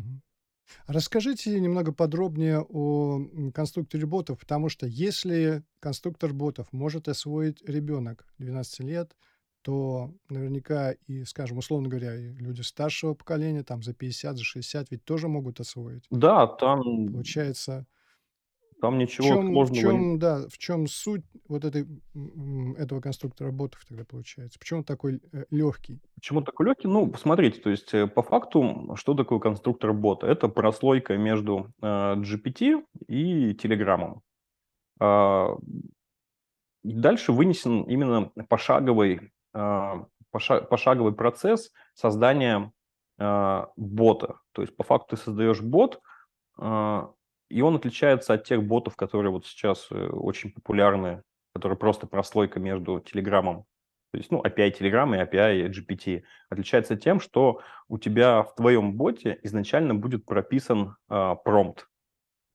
Расскажите 0.87 1.59
немного 1.59 1.93
подробнее 1.93 2.61
о 2.61 3.21
конструкторе 3.55 4.07
ботов, 4.07 4.39
потому 4.39 4.69
что 4.69 4.87
если 4.87 5.63
конструктор 5.81 6.33
ботов 6.33 6.69
может 6.73 7.09
освоить 7.09 7.67
ребенок 7.67 8.27
12 8.39 8.81
лет, 8.81 9.17
то 9.63 10.15
наверняка 10.29 10.93
и, 10.93 11.25
скажем, 11.25 11.59
условно 11.59 11.89
говоря, 11.89 12.15
и 12.15 12.33
люди 12.35 12.61
старшего 12.61 13.15
поколения, 13.15 13.65
там 13.65 13.83
за 13.83 13.93
50, 13.93 14.37
за 14.37 14.45
60, 14.45 14.91
ведь 14.91 15.05
тоже 15.05 15.29
могут 15.29 15.61
освоить. 15.61 16.05
Да, 16.11 16.47
там 16.47 17.09
Получается, 17.09 17.87
там 18.81 18.95
в 18.95 18.99
ничего 18.99 19.27
чем, 19.27 19.47
в 19.47 19.53
сложного 19.53 19.75
нет. 19.75 19.83
чем, 19.83 20.19
да, 20.19 20.49
в 20.49 20.59
чем 20.59 20.87
суть 20.87 21.25
вот 21.49 21.65
этой, 21.65 21.87
этого 22.77 23.01
конструктора 23.01 23.51
ботов 23.51 23.85
тогда 23.89 24.05
получается? 24.05 24.59
Почему 24.59 24.81
он 24.81 24.85
такой 24.85 25.21
э, 25.33 25.45
легкий? 25.51 26.01
Почему 26.15 26.43
такой 26.43 26.67
легкий? 26.67 26.89
Ну, 26.89 27.09
посмотрите, 27.09 27.61
то 27.61 27.71
есть 27.71 27.93
э, 27.95 28.07
по 28.07 28.23
факту, 28.23 28.95
что 28.97 29.15
такое 29.15 29.39
конструктор 29.39 29.93
бота? 29.93 30.27
Это 30.27 30.49
прослойка 30.49 31.17
между 31.17 31.73
э, 31.83 31.87
GPT 31.87 32.85
и 33.09 33.53
Telegram. 33.53 34.21
А, 35.01 35.57
дальше 36.83 37.33
вынесен 37.33 37.83
именно 37.83 38.31
пошаговый, 38.49 39.33
а, 39.55 40.07
пошаговый 40.31 41.15
процесс 41.15 41.71
создания 41.95 42.73
а, 43.19 43.69
бота. 43.77 44.41
То 44.53 44.63
есть 44.63 44.77
по 44.77 44.85
факту 44.85 45.17
ты 45.17 45.23
создаешь 45.23 45.61
бот, 45.61 46.01
и 47.49 47.61
он 47.61 47.77
отличается 47.77 48.35
от 48.35 48.45
тех 48.45 48.63
ботов, 48.63 48.97
которые 48.97 49.33
вот 49.33 49.47
сейчас 49.47 49.89
э, 49.91 50.07
очень 50.09 50.53
популярны, 50.53 51.23
которые 51.55 51.79
просто 51.79 52.07
прослойка 52.07 52.61
между 52.61 53.01
Телеграмом, 53.01 53.65
то 54.11 54.19
есть, 54.19 54.31
ну, 54.31 54.43
API 54.43 54.73
Telegram 54.73 55.15
и 55.15 55.23
API 55.23 55.69
GPT. 55.69 56.23
Отличается 56.49 56.97
тем, 56.97 57.21
что 57.21 57.61
у 57.89 57.99
тебя 57.99 58.43
в 58.43 58.55
твоем 58.55 58.95
боте 58.95 59.39
изначально 59.43 59.95
будет 59.95 60.25
прописан 60.25 60.97
э, 61.11 61.35
промпт. 61.45 61.89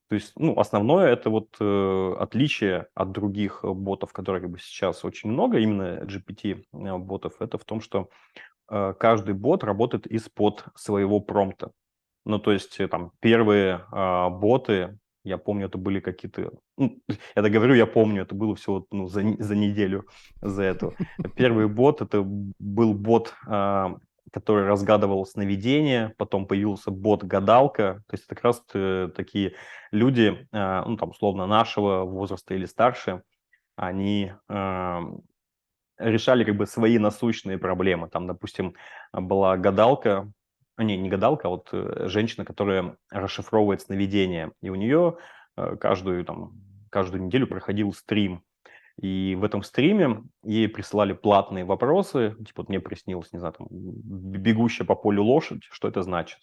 То 0.10 0.16
есть, 0.16 0.34
ну, 0.36 0.60
основное 0.60 1.08
это 1.12 1.30
вот 1.30 1.56
э, 1.60 2.16
отличие 2.20 2.88
от 2.96 3.12
других 3.12 3.64
ботов, 3.64 4.14
которых 4.14 4.50
бы 4.50 4.58
сейчас 4.60 5.06
очень 5.06 5.30
много, 5.30 5.60
именно 5.60 6.04
GPT 6.04 6.66
э, 6.74 7.44
это 7.46 7.58
в 7.58 7.66
том, 7.66 7.82
что 7.82 8.10
э, 8.70 8.94
каждый 9.00 9.36
бот 9.36 9.64
работает 9.64 10.08
из-под 10.08 10.66
своего 10.76 11.20
промпта. 11.20 11.72
Ну, 12.26 12.40
то 12.40 12.52
есть 12.52 12.80
э, 12.80 12.88
там 12.88 13.12
первые 13.20 13.86
а, 13.92 14.30
боты, 14.30 14.98
я 15.24 15.38
помню, 15.38 15.68
это 15.68 15.78
были 15.78 16.00
какие-то... 16.00 16.52
Ну, 16.78 17.02
так 17.36 17.52
говорю, 17.52 17.74
я 17.74 17.86
помню, 17.86 18.24
это 18.24 18.36
было 18.36 18.56
всего 18.56 18.86
ну, 18.92 19.08
за, 19.08 19.22
за 19.40 19.56
неделю 19.56 20.06
за 20.42 20.64
это. 20.64 20.94
Первый 21.36 21.68
бот, 21.68 22.02
это 22.02 22.24
был 22.24 22.94
бот, 22.94 23.34
а, 23.48 23.98
который 24.32 24.66
разгадывал 24.66 25.26
сновидения, 25.26 26.14
потом 26.18 26.48
появился 26.48 26.92
бот-гадалка, 26.92 28.04
то 28.08 28.14
есть 28.14 28.26
это 28.26 28.36
как 28.36 28.44
раз 28.44 28.64
э, 28.74 29.10
такие 29.16 29.54
люди, 29.92 30.48
а, 30.52 30.84
ну, 30.86 30.98
там, 30.98 31.12
условно, 31.12 31.46
нашего 31.46 32.04
возраста 32.04 32.56
или 32.56 32.66
старше, 32.66 33.22
они 33.76 34.34
а, 34.50 35.04
решали 35.98 36.44
как 36.44 36.56
бы 36.56 36.66
свои 36.66 36.98
насущные 36.98 37.58
проблемы. 37.58 38.10
Там, 38.10 38.28
допустим, 38.28 38.76
была 39.12 39.56
гадалка, 39.58 40.32
не, 40.78 40.98
не 40.98 41.10
гадалка, 41.10 41.48
а 41.48 41.52
вот 41.52 41.70
э, 41.72 42.08
женщина, 42.08 42.46
которая 42.46 42.98
расшифровывает 43.12 43.82
сновидения. 43.82 44.52
И 44.62 44.70
у 44.70 44.76
нее 44.76 45.18
э, 45.56 45.76
каждую, 45.78 46.26
там, 46.26 46.54
каждую 46.90 47.24
неделю 47.24 47.48
проходил 47.48 47.94
стрим. 47.94 48.44
И 49.02 49.36
в 49.40 49.44
этом 49.44 49.64
стриме 49.64 50.24
ей 50.44 50.68
присылали 50.68 51.14
платные 51.14 51.66
вопросы, 51.66 52.36
типа 52.46 52.62
вот 52.62 52.70
мне 52.70 52.80
приснилось, 52.80 53.32
не 53.34 53.40
знаю, 53.40 53.56
там, 53.58 53.68
бегущая 53.72 54.86
по 54.86 54.96
полю 54.96 55.24
лошадь, 55.24 55.64
что 55.72 55.88
это 55.88 56.04
значит. 56.04 56.40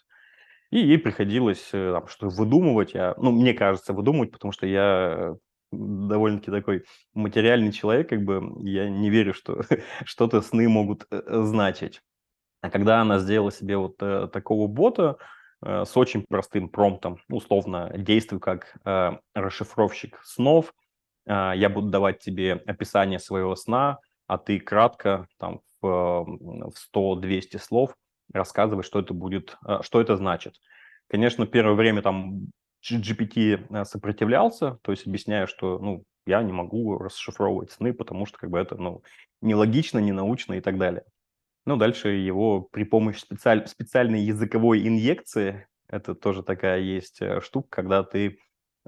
И 0.71 0.79
ей 0.79 0.99
приходилось 0.99 1.71
э, 1.73 1.93
там, 1.93 2.07
что 2.07 2.29
выдумывать, 2.29 2.95
я, 2.95 3.15
ну, 3.19 3.33
мне 3.33 3.55
кажется, 3.55 3.93
выдумывать, 3.93 4.31
потому 4.31 4.53
что 4.53 4.67
я 4.67 5.35
довольно-таки 5.73 6.51
такой 6.51 6.85
материальный 7.15 7.73
человек, 7.73 8.09
как 8.09 8.25
бы 8.25 8.43
я 8.63 8.89
не 8.89 9.11
верю, 9.11 9.35
что 9.35 9.63
что-то 10.05 10.43
сны 10.43 10.69
могут 10.69 11.07
значить. 11.11 12.03
А 12.61 12.71
когда 12.71 13.01
она 13.01 13.19
сделала 13.19 13.51
себе 13.53 13.77
вот 13.77 13.97
э, 14.03 14.29
такого 14.33 14.67
бота 14.67 15.17
э, 15.65 15.85
с 15.85 15.97
очень 15.97 16.25
простым 16.29 16.69
промптом, 16.69 17.19
условно, 17.29 17.91
действуй 17.97 18.41
как 18.41 18.77
э, 18.85 19.13
расшифровщик 19.35 20.21
снов, 20.25 20.75
э, 21.27 21.53
я 21.57 21.71
буду 21.71 21.89
давать 21.89 22.19
тебе 22.19 22.55
описание 22.67 23.19
своего 23.19 23.57
сна, 23.57 23.99
а 24.27 24.39
ты 24.39 24.61
кратко, 24.61 25.27
там, 25.39 25.61
в, 25.81 26.25
в 26.25 26.73
100-200 26.95 27.59
слов 27.59 27.95
рассказывай, 28.33 28.83
что 28.83 29.01
это 29.01 29.15
будет, 29.15 29.57
э, 29.67 29.79
что 29.83 30.01
это 30.01 30.17
значит. 30.17 30.55
Конечно, 31.09 31.47
первое 31.47 31.75
время 31.75 32.03
там 32.03 32.49
GPT 32.89 33.67
э, 33.69 33.85
сопротивлялся, 33.85 34.79
то 34.83 34.93
есть 34.93 35.07
объясняя, 35.07 35.47
что, 35.47 35.79
ну, 35.79 36.05
я 36.27 36.43
не 36.43 36.53
могу 36.53 36.99
расшифровывать 36.99 37.73
сны, 37.73 37.93
потому 37.93 38.27
что 38.27 38.39
как 38.39 38.51
бы 38.51 38.59
это, 38.59 38.77
ну, 38.77 39.03
нелогично, 39.41 39.99
не 39.99 40.13
научно 40.13 40.55
и 40.55 40.61
так 40.61 40.79
далее. 40.79 41.05
Ну, 41.67 41.77
дальше 41.77 42.09
его 42.11 42.63
при 42.63 42.85
помощи 42.85 43.19
специаль... 43.19 43.67
специальной 43.67 44.21
языковой 44.21 44.87
инъекции, 44.87 45.67
это 45.89 46.15
тоже 46.15 46.43
такая 46.43 46.81
есть 46.81 47.21
э, 47.21 47.41
штука, 47.41 47.69
когда 47.69 48.03
ты 48.03 48.39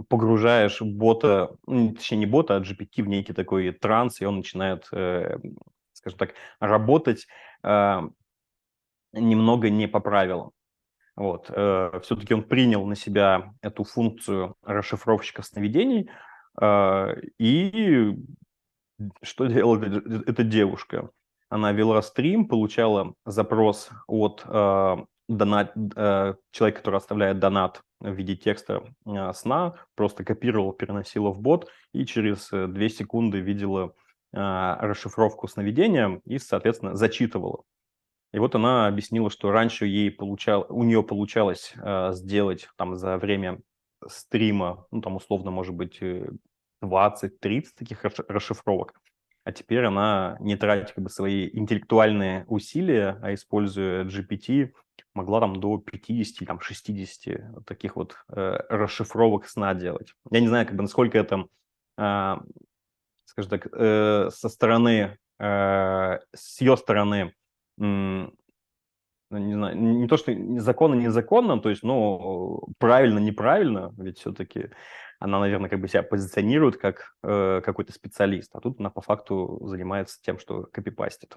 погружаешь 0.08 0.80
бота, 0.80 1.56
точнее 1.66 2.18
не 2.18 2.26
бота, 2.26 2.56
а 2.56 2.60
GPT 2.60 3.02
в 3.02 3.08
некий 3.08 3.32
такой 3.32 3.72
транс, 3.72 4.20
и 4.20 4.24
он 4.24 4.36
начинает, 4.36 4.86
э, 4.92 5.36
скажем 5.92 6.18
так, 6.18 6.34
работать 6.60 7.26
э, 7.62 8.00
немного 9.12 9.68
не 9.68 9.86
по 9.88 10.00
правилам. 10.00 10.52
Вот. 11.14 11.48
Все-таки 11.48 12.32
он 12.32 12.42
принял 12.42 12.86
на 12.86 12.96
себя 12.96 13.52
эту 13.60 13.84
функцию 13.84 14.56
расшифровщика 14.62 15.42
сновидений, 15.42 16.08
и 17.38 18.16
что 19.20 19.44
делала 19.44 19.84
эта 20.26 20.42
девушка? 20.42 21.10
Она 21.52 21.72
вела 21.72 22.00
стрим, 22.00 22.48
получала 22.48 23.12
запрос 23.26 23.90
от 24.06 24.42
э, 24.46 24.96
донат, 25.28 25.74
э, 25.96 26.34
человека, 26.50 26.78
который 26.78 26.96
оставляет 26.96 27.40
донат 27.40 27.82
в 28.00 28.10
виде 28.10 28.36
текста 28.36 28.82
э, 29.04 29.32
сна, 29.34 29.74
просто 29.94 30.24
копировала, 30.24 30.72
переносила 30.72 31.28
в 31.28 31.42
бот 31.42 31.70
и 31.92 32.06
через 32.06 32.48
2 32.48 32.88
секунды 32.88 33.40
видела 33.40 33.92
э, 34.32 34.38
расшифровку 34.80 35.46
сновидения 35.46 36.22
и, 36.24 36.38
соответственно, 36.38 36.96
зачитывала. 36.96 37.64
И 38.32 38.38
вот 38.38 38.54
она 38.54 38.86
объяснила, 38.86 39.28
что 39.28 39.50
раньше 39.50 39.84
ей 39.84 40.10
получал, 40.10 40.64
у 40.70 40.84
нее 40.84 41.02
получалось 41.02 41.74
э, 41.76 42.12
сделать 42.14 42.66
там 42.78 42.96
за 42.96 43.18
время 43.18 43.60
стрима, 44.08 44.86
ну 44.90 45.02
там 45.02 45.16
условно 45.16 45.50
может 45.50 45.74
быть 45.74 46.00
20-30 46.82 47.64
таких 47.76 48.02
расшифровок. 48.04 48.94
А 49.44 49.52
теперь 49.52 49.84
она, 49.84 50.36
не 50.40 50.56
тратя 50.56 50.92
как 50.92 51.04
бы, 51.04 51.10
свои 51.10 51.50
интеллектуальные 51.52 52.44
усилия, 52.46 53.18
а 53.22 53.34
используя 53.34 54.04
GPT, 54.04 54.72
могла 55.14 55.40
там 55.40 55.60
до 55.60 55.78
50, 55.78 56.46
там 56.46 56.60
60 56.60 57.64
таких 57.66 57.96
вот 57.96 58.16
э, 58.28 58.58
расшифровок 58.68 59.46
сна 59.46 59.74
делать. 59.74 60.14
Я 60.30 60.40
не 60.40 60.48
знаю, 60.48 60.66
как 60.66 60.76
бы, 60.76 60.82
насколько 60.82 61.18
это, 61.18 61.46
э, 61.98 62.34
скажем 63.24 63.50
так, 63.50 63.66
э, 63.72 64.30
со 64.30 64.48
стороны, 64.48 65.18
э, 65.38 66.18
с 66.34 66.60
ее 66.60 66.76
стороны, 66.76 67.34
не 69.38 69.54
знаю, 69.54 69.76
не 69.76 70.06
то, 70.08 70.16
что 70.16 70.32
законно, 70.58 70.94
незаконно, 70.94 71.60
то 71.60 71.70
есть, 71.70 71.82
ну, 71.82 72.62
правильно, 72.78 73.18
неправильно, 73.18 73.94
ведь 73.98 74.18
все-таки 74.18 74.70
она, 75.18 75.38
наверное, 75.40 75.70
как 75.70 75.80
бы 75.80 75.88
себя 75.88 76.02
позиционирует 76.02 76.76
как 76.76 77.14
э, 77.22 77.60
какой-то 77.64 77.92
специалист, 77.92 78.50
а 78.54 78.60
тут 78.60 78.80
она 78.80 78.90
по 78.90 79.00
факту 79.00 79.60
занимается 79.64 80.18
тем, 80.20 80.38
что 80.38 80.64
копипастит. 80.64 81.36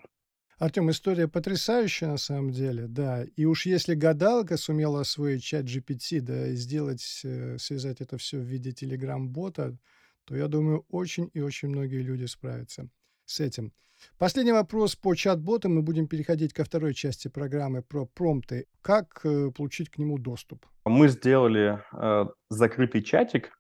Артем, 0.58 0.90
история 0.90 1.28
потрясающая 1.28 2.08
на 2.08 2.18
самом 2.18 2.52
деле, 2.52 2.88
да. 2.88 3.26
И 3.36 3.46
уж 3.46 3.66
если 3.66 3.94
гадалка 3.94 4.58
сумела 4.58 5.02
освоить 5.02 5.44
чат 5.44 5.66
GPT, 5.66 6.22
да, 6.22 6.48
и 6.48 6.56
сделать, 6.56 7.22
э, 7.24 7.58
связать 7.58 8.02
это 8.02 8.18
все 8.18 8.38
в 8.38 8.44
виде 8.44 8.72
телеграм-бота, 8.72 9.78
то, 10.24 10.36
я 10.36 10.48
думаю, 10.48 10.86
очень 10.90 11.30
и 11.34 11.42
очень 11.42 11.70
многие 11.70 12.02
люди 12.02 12.26
справятся 12.26 12.90
с 13.26 13.40
этим. 13.40 13.74
Последний 14.18 14.52
вопрос 14.52 14.96
по 14.96 15.16
чат-ботам. 15.16 15.76
Мы 15.76 15.82
будем 15.82 16.08
переходить 16.08 16.54
ко 16.54 16.64
второй 16.64 16.94
части 16.94 17.28
программы 17.28 17.82
про 17.82 18.06
промпты. 18.06 18.68
Как 18.82 19.22
э, 19.24 19.52
получить 19.52 19.90
к 19.90 19.98
нему 19.98 20.18
доступ? 20.18 20.66
Мы 20.86 21.08
сделали 21.08 21.82
э, 21.94 22.26
закрытый 22.50 23.02
чатик, 23.02 23.58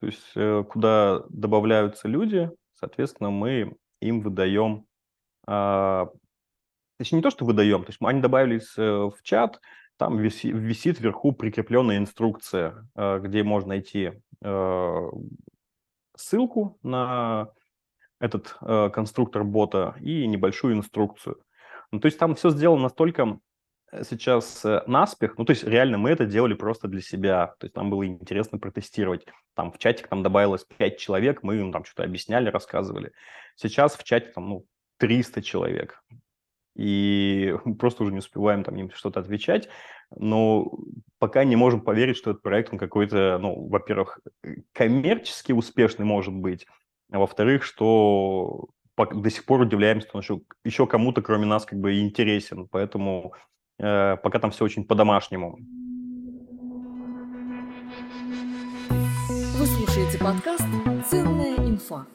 то 0.00 0.06
есть 0.06 0.32
э, 0.36 0.64
куда 0.68 1.22
добавляются 1.28 2.08
люди, 2.08 2.50
соответственно, 2.74 3.30
мы 3.30 3.76
им 4.00 4.20
выдаем, 4.20 4.86
э, 5.46 6.06
точнее 6.98 7.18
не 7.18 7.22
то, 7.22 7.30
что 7.30 7.44
выдаем, 7.44 7.84
то 7.84 7.90
есть 7.90 7.98
они 8.02 8.20
добавились 8.20 8.76
э, 8.76 8.82
в 8.82 9.16
чат, 9.22 9.60
там 9.96 10.18
виси, 10.18 10.50
висит 10.50 11.00
вверху 11.00 11.32
прикрепленная 11.32 11.98
инструкция, 11.98 12.88
э, 12.96 13.20
где 13.20 13.42
можно 13.42 13.70
найти 13.70 14.12
э, 14.42 15.10
ссылку 16.16 16.78
на 16.82 17.50
этот 18.20 18.56
э, 18.60 18.90
конструктор 18.92 19.42
бота 19.42 19.96
и 20.00 20.26
небольшую 20.26 20.76
инструкцию. 20.76 21.42
Ну, 21.90 21.98
то 21.98 22.06
есть 22.06 22.18
там 22.18 22.36
все 22.36 22.50
сделано 22.50 22.82
настолько 22.84 23.40
Э, 23.92 24.04
сейчас 24.04 24.64
э, 24.64 24.82
наспех, 24.86 25.36
ну, 25.38 25.44
то 25.44 25.50
есть 25.52 25.64
реально 25.64 25.98
мы 25.98 26.10
это 26.10 26.26
делали 26.26 26.54
просто 26.54 26.88
для 26.88 27.00
себя, 27.00 27.54
то 27.58 27.66
есть 27.66 27.76
нам 27.76 27.90
было 27.90 28.06
интересно 28.06 28.58
протестировать. 28.58 29.26
Там 29.54 29.72
в 29.72 29.78
чатик 29.78 30.08
там 30.08 30.22
добавилось 30.22 30.64
5 30.76 30.98
человек, 30.98 31.42
мы 31.42 31.56
им 31.56 31.72
там 31.72 31.84
что-то 31.84 32.04
объясняли, 32.04 32.50
рассказывали. 32.50 33.12
Сейчас 33.56 33.96
в 33.96 34.04
чате 34.04 34.32
там, 34.34 34.48
ну, 34.48 34.66
300 34.98 35.42
человек. 35.42 36.02
И 36.76 37.54
просто 37.78 38.04
уже 38.04 38.12
не 38.12 38.18
успеваем 38.18 38.64
там 38.64 38.76
им 38.76 38.90
что-то 38.92 39.20
отвечать, 39.20 39.68
но 40.14 40.70
пока 41.18 41.44
не 41.44 41.56
можем 41.56 41.82
поверить, 41.82 42.16
что 42.16 42.30
этот 42.30 42.42
проект, 42.42 42.72
он 42.72 42.78
какой-то, 42.78 43.38
ну, 43.40 43.68
во-первых, 43.68 44.20
э, 44.44 44.56
коммерчески 44.72 45.52
успешный 45.52 46.04
может 46.04 46.34
быть, 46.34 46.66
а 47.10 47.18
во-вторых, 47.18 47.64
что 47.64 48.68
до 48.96 49.30
сих 49.30 49.44
пор 49.44 49.62
удивляемся, 49.62 50.08
что 50.08 50.18
он 50.18 50.22
еще, 50.22 50.40
еще 50.64 50.86
кому-то, 50.86 51.22
кроме 51.22 51.46
нас, 51.46 51.64
как 51.64 51.78
бы 51.78 52.00
интересен. 52.00 52.68
Поэтому 52.68 53.34
Э, 53.80 54.16
пока 54.22 54.38
там 54.38 54.50
все 54.50 54.64
очень 54.64 54.84
по-домашнему. 54.84 55.58
Вы 58.90 59.66
слушаете 59.66 60.18
подкаст 60.18 60.64
«Ценная 61.08 61.56
инфа». 61.56 62.06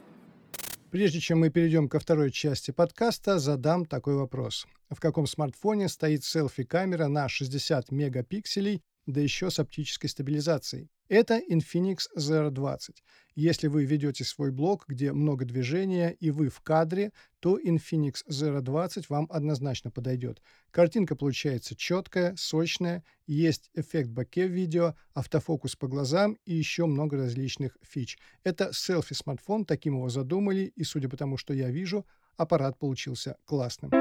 Прежде 0.91 1.19
чем 1.19 1.39
мы 1.39 1.49
перейдем 1.49 1.89
ко 1.89 1.99
второй 1.99 2.31
части 2.31 2.69
подкаста, 2.69 3.39
задам 3.39 3.85
такой 3.85 4.15
вопрос. 4.15 4.67
В 4.91 4.99
каком 4.99 5.25
смартфоне 5.25 5.89
стоит 5.89 6.23
селфи-камера 6.23 7.07
на 7.07 7.27
60 7.27 7.91
мегапикселей, 7.91 8.83
да 9.07 9.19
еще 9.19 9.49
с 9.49 9.59
оптической 9.59 10.09
стабилизацией? 10.09 10.89
Это 11.07 11.39
Infinix 11.39 12.07
ZR20. 12.17 12.95
Если 13.35 13.67
вы 13.67 13.85
ведете 13.85 14.23
свой 14.23 14.51
блог, 14.51 14.85
где 14.87 15.11
много 15.11 15.45
движения 15.45 16.11
и 16.19 16.31
вы 16.31 16.49
в 16.49 16.61
кадре, 16.61 17.11
то 17.39 17.59
Infinix 17.59 18.23
ZR20 18.29 19.05
вам 19.09 19.27
однозначно 19.29 19.91
подойдет. 19.91 20.41
Картинка 20.71 21.15
получается 21.15 21.75
четкая, 21.75 22.33
сочная, 22.37 23.03
есть 23.27 23.69
эффект 23.75 24.09
боке 24.09 24.47
в 24.47 24.51
видео, 24.51 24.95
автофокус 25.13 25.75
по 25.75 25.87
глазам 25.87 26.37
и 26.45 26.55
еще 26.55 26.85
много 26.85 27.17
различных 27.17 27.77
фич. 27.83 28.17
Это 28.43 28.71
селфи-смартфон, 28.73 29.65
таким 29.65 29.95
его 29.95 30.09
задумали, 30.09 30.71
и 30.75 30.83
судя 30.83 31.09
по 31.09 31.17
тому, 31.17 31.37
что 31.37 31.53
я 31.53 31.69
вижу, 31.69 32.05
аппарат 32.37 32.79
получился 32.79 33.37
классным. 33.45 33.91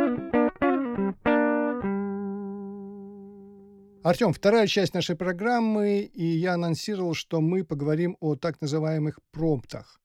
Артем, 4.05 4.35
вторая 4.35 4.67
часть 4.67 4.93
нашей 4.93 5.17
программы, 5.17 6.01
и 6.01 6.27
я 6.27 6.53
анонсировал, 6.55 7.15
что 7.15 7.41
мы 7.41 7.65
поговорим 7.65 8.19
о 8.21 8.37
так 8.37 8.61
называемых 8.61 9.19
промптах. 9.33 9.99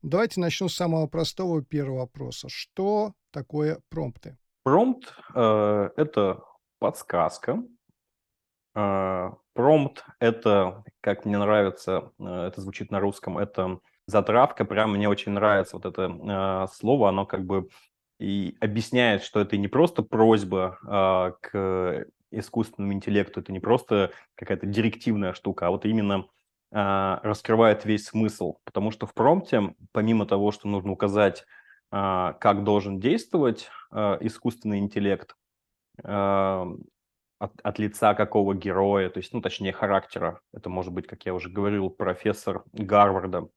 Давайте 0.00 0.40
начну 0.40 0.70
с 0.70 0.74
самого 0.74 1.06
простого 1.06 1.62
первого 1.62 1.98
вопроса. 1.98 2.48
Что 2.48 3.12
такое 3.30 3.80
промпты? 3.90 4.38
Промпт 4.62 5.12
э,– 5.34 5.90
это 5.98 6.42
подсказка. 6.78 7.62
Э, 8.74 9.32
промпт– 9.52 10.02
это, 10.18 10.82
как 11.02 11.26
мне 11.26 11.36
нравится, 11.36 12.10
э, 12.18 12.46
это 12.46 12.58
звучит 12.62 12.90
на 12.90 13.00
русском, 13.00 13.36
это 13.36 13.80
затравка. 14.06 14.64
Прям 14.64 14.92
мне 14.92 15.10
очень 15.10 15.32
нравится 15.32 15.76
вот 15.76 15.84
это 15.84 16.04
э, 16.04 16.72
слово. 16.72 17.10
Оно 17.10 17.26
как 17.26 17.44
бы 17.44 17.68
и 18.18 18.56
объясняет, 18.60 19.22
что 19.22 19.40
это 19.40 19.58
не 19.58 19.68
просто 19.68 20.02
просьба 20.02 20.78
э, 20.88 21.32
к 21.42 22.06
искусственному 22.32 22.92
интеллекту. 22.94 23.40
Это 23.40 23.52
не 23.52 23.60
просто 23.60 24.12
какая-то 24.34 24.66
директивная 24.66 25.32
штука, 25.32 25.66
а 25.66 25.70
вот 25.70 25.84
именно 25.84 26.26
э, 26.70 27.18
раскрывает 27.22 27.84
весь 27.84 28.06
смысл. 28.06 28.56
Потому 28.64 28.90
что 28.90 29.06
в 29.06 29.14
промпте, 29.14 29.74
помимо 29.92 30.26
того, 30.26 30.52
что 30.52 30.68
нужно 30.68 30.92
указать, 30.92 31.44
э, 31.92 32.32
как 32.40 32.64
должен 32.64 33.00
действовать 33.00 33.70
э, 33.92 34.18
искусственный 34.20 34.78
интеллект, 34.78 35.36
э, 36.02 36.66
от, 37.42 37.60
от 37.60 37.78
лица 37.80 38.14
какого 38.14 38.54
героя, 38.54 39.10
то 39.10 39.18
есть, 39.18 39.32
ну, 39.32 39.40
точнее, 39.40 39.72
характера. 39.72 40.40
Это 40.52 40.70
может 40.70 40.92
быть, 40.92 41.08
как 41.08 41.26
я 41.26 41.34
уже 41.34 41.50
говорил, 41.50 41.90
профессор 41.90 42.62
Гарварда, 42.72 43.48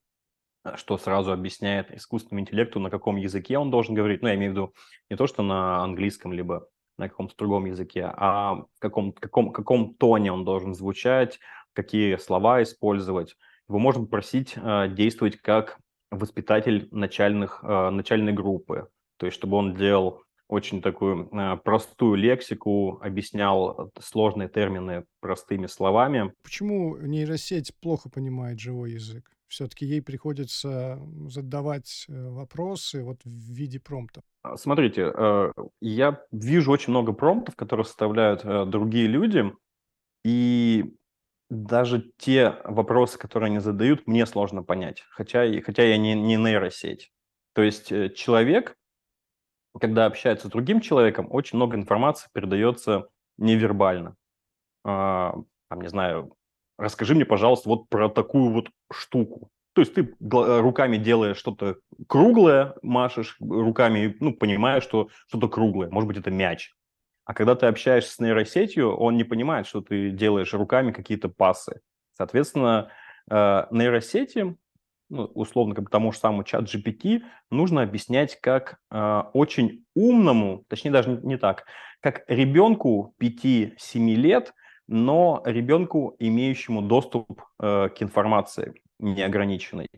что 0.73 0.97
сразу 0.97 1.31
объясняет 1.31 1.91
искусственному 1.91 2.41
интеллекту, 2.41 2.79
на 2.79 2.89
каком 2.89 3.17
языке 3.17 3.59
он 3.59 3.69
должен 3.69 3.93
говорить. 3.93 4.23
Ну, 4.23 4.27
я 4.27 4.35
имею 4.35 4.53
в 4.53 4.55
виду 4.55 4.73
не 5.11 5.15
то, 5.15 5.27
что 5.27 5.43
на 5.43 5.83
английском, 5.83 6.33
либо 6.33 6.67
на 6.97 7.09
каком-то 7.09 7.35
другом 7.37 7.65
языке, 7.65 8.11
а 8.15 8.55
в 8.55 8.79
каком, 8.79 9.11
каком, 9.11 9.51
каком 9.51 9.93
тоне 9.95 10.31
он 10.31 10.45
должен 10.45 10.73
звучать, 10.73 11.39
какие 11.73 12.17
слова 12.17 12.63
использовать. 12.63 13.35
Его 13.67 13.79
можно 13.79 14.03
попросить 14.03 14.53
э, 14.55 14.87
действовать 14.89 15.37
как 15.37 15.79
воспитатель 16.11 16.87
начальных, 16.91 17.63
э, 17.63 17.89
начальной 17.89 18.33
группы. 18.33 18.87
То 19.17 19.25
есть, 19.25 19.37
чтобы 19.37 19.57
он 19.57 19.75
делал 19.75 20.23
очень 20.47 20.81
такую 20.81 21.29
э, 21.31 21.57
простую 21.63 22.15
лексику, 22.15 22.99
объяснял 23.01 23.91
сложные 23.99 24.47
термины 24.47 25.05
простыми 25.19 25.67
словами. 25.67 26.33
Почему 26.43 26.97
нейросеть 26.97 27.73
плохо 27.81 28.09
понимает 28.09 28.59
живой 28.59 28.91
язык? 28.91 29.34
Все-таки 29.47 29.85
ей 29.85 30.01
приходится 30.01 30.99
задавать 31.27 32.05
э, 32.07 32.29
вопросы 32.29 33.03
вот 33.03 33.23
в 33.23 33.53
виде 33.53 33.79
промпта. 33.79 34.21
А, 34.43 34.57
смотрите, 34.57 35.11
э, 35.15 35.51
я 35.81 36.21
вижу 36.31 36.71
очень 36.71 36.91
много 36.91 37.13
промптов, 37.13 37.55
которые 37.55 37.85
составляют 37.85 38.43
э, 38.43 38.65
другие 38.65 39.07
люди, 39.07 39.51
и 40.23 40.95
даже 41.49 42.11
те 42.17 42.55
вопросы, 42.63 43.19
которые 43.19 43.47
они 43.47 43.59
задают, 43.59 44.07
мне 44.07 44.25
сложно 44.25 44.63
понять, 44.63 45.03
хотя, 45.09 45.45
хотя 45.61 45.83
я 45.83 45.97
не, 45.97 46.15
не 46.15 46.35
нейросеть. 46.35 47.11
То 47.53 47.61
есть 47.61 47.87
человек 48.15 48.75
когда 49.79 50.05
общается 50.05 50.47
с 50.47 50.51
другим 50.51 50.79
человеком, 50.79 51.27
очень 51.29 51.57
много 51.57 51.75
информации 51.75 52.29
передается 52.33 53.07
невербально. 53.37 54.15
А, 54.83 55.35
там, 55.69 55.81
не 55.81 55.89
знаю, 55.89 56.33
расскажи 56.77 57.15
мне, 57.15 57.25
пожалуйста, 57.25 57.69
вот 57.69 57.89
про 57.89 58.09
такую 58.09 58.51
вот 58.51 58.69
штуку. 58.91 59.49
То 59.73 59.81
есть 59.81 59.93
ты 59.93 60.15
руками 60.21 60.97
делаешь 60.97 61.37
что-то 61.37 61.77
круглое, 62.07 62.75
машешь 62.81 63.35
руками, 63.41 64.15
ну, 64.19 64.33
понимаешь, 64.33 64.83
что 64.83 65.09
что-то 65.27 65.49
круглое. 65.49 65.89
Может 65.89 66.07
быть, 66.07 66.17
это 66.17 66.31
мяч. 66.31 66.71
А 67.25 67.33
когда 67.33 67.55
ты 67.55 67.65
общаешься 67.65 68.13
с 68.13 68.19
нейросетью, 68.19 68.95
он 68.95 69.17
не 69.17 69.23
понимает, 69.23 69.67
что 69.67 69.81
ты 69.81 70.11
делаешь 70.11 70.53
руками 70.53 70.91
какие-то 70.91 71.27
пасы. 71.27 71.81
Соответственно, 72.13 72.89
э, 73.29 73.65
нейросети 73.71 74.55
ну, 75.09 75.25
условно, 75.35 75.75
как 75.75 75.89
тому 75.89 76.11
же 76.11 76.17
самому 76.19 76.43
чат 76.43 76.63
GPT, 76.63 77.21
нужно 77.51 77.83
объяснять 77.83 78.39
как 78.41 78.79
э, 78.91 79.23
очень 79.33 79.85
умному, 79.93 80.63
точнее 80.67 80.91
даже 80.91 81.19
не 81.21 81.37
так, 81.37 81.65
как 81.99 82.23
ребенку 82.27 83.13
5-7 83.21 83.75
лет, 84.15 84.53
но 84.87 85.41
ребенку, 85.45 86.15
имеющему 86.19 86.81
доступ 86.81 87.41
э, 87.59 87.89
к 87.89 88.01
информации 88.01 88.81
неограниченной. 88.99 89.89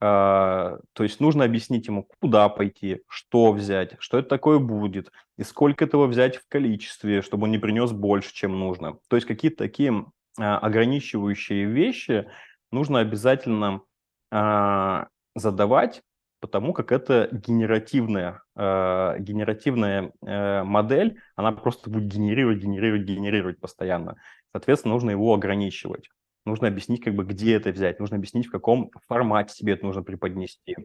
Э, 0.00 0.78
то 0.92 1.02
есть 1.02 1.20
нужно 1.20 1.44
объяснить 1.44 1.86
ему, 1.86 2.08
куда 2.20 2.48
пойти, 2.48 3.02
что 3.08 3.52
взять, 3.52 3.96
что 3.98 4.18
это 4.18 4.28
такое 4.28 4.58
будет, 4.58 5.10
и 5.38 5.42
сколько 5.42 5.84
этого 5.84 6.06
взять 6.06 6.36
в 6.36 6.48
количестве, 6.48 7.22
чтобы 7.22 7.44
он 7.44 7.50
не 7.50 7.58
принес 7.58 7.92
больше, 7.92 8.34
чем 8.34 8.58
нужно. 8.58 8.98
То 9.08 9.16
есть 9.16 9.26
какие-то 9.26 9.58
такие 9.58 10.06
э, 10.38 10.42
ограничивающие 10.42 11.64
вещи 11.64 12.26
нужно 12.70 13.00
обязательно 13.00 13.82
а, 14.30 15.06
задавать, 15.34 16.02
потому 16.40 16.72
как 16.72 16.92
это 16.92 17.28
генеративная, 17.32 18.42
э, 18.56 19.16
генеративная 19.18 20.12
э, 20.24 20.62
модель, 20.62 21.18
она 21.34 21.52
просто 21.52 21.90
будет 21.90 22.06
генерировать, 22.06 22.58
генерировать, 22.58 23.02
генерировать 23.02 23.60
постоянно. 23.60 24.16
Соответственно, 24.52 24.94
нужно 24.94 25.10
его 25.10 25.34
ограничивать. 25.34 26.08
Нужно 26.44 26.68
объяснить, 26.68 27.02
как 27.02 27.14
бы, 27.14 27.24
где 27.24 27.56
это 27.56 27.70
взять, 27.70 27.98
нужно 27.98 28.16
объяснить, 28.16 28.46
в 28.46 28.52
каком 28.52 28.90
формате 29.08 29.54
тебе 29.54 29.72
это 29.72 29.84
нужно 29.84 30.02
преподнести. 30.02 30.76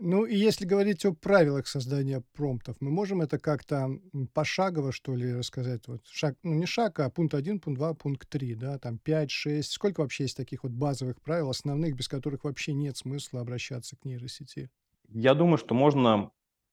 Ну 0.00 0.24
и 0.24 0.36
если 0.36 0.66
говорить 0.66 1.04
о 1.06 1.14
правилах 1.14 1.66
создания 1.66 2.22
промптов, 2.34 2.76
мы 2.80 2.90
можем 2.90 3.22
это 3.22 3.38
как-то 3.38 3.88
пошагово, 4.34 4.92
что 4.92 5.14
ли, 5.14 5.34
рассказать? 5.34 5.88
Вот 5.88 6.06
шаг, 6.06 6.36
ну 6.42 6.54
не 6.54 6.66
шаг, 6.66 7.00
а 7.00 7.08
пункт 7.08 7.34
1, 7.34 7.60
пункт 7.60 7.78
2, 7.78 7.94
пункт 7.94 8.28
3, 8.28 8.54
да, 8.54 8.78
там 8.78 8.98
5, 8.98 9.30
6. 9.30 9.70
Сколько 9.70 10.00
вообще 10.00 10.24
есть 10.24 10.36
таких 10.36 10.64
вот 10.64 10.72
базовых 10.72 11.20
правил, 11.22 11.48
основных, 11.48 11.96
без 11.96 12.08
которых 12.08 12.44
вообще 12.44 12.74
нет 12.74 12.96
смысла 12.96 13.40
обращаться 13.40 13.96
к 13.96 14.04
нейросети? 14.04 14.70
Я 15.08 15.34
думаю, 15.34 15.56
что 15.56 15.74
можно, 15.74 16.30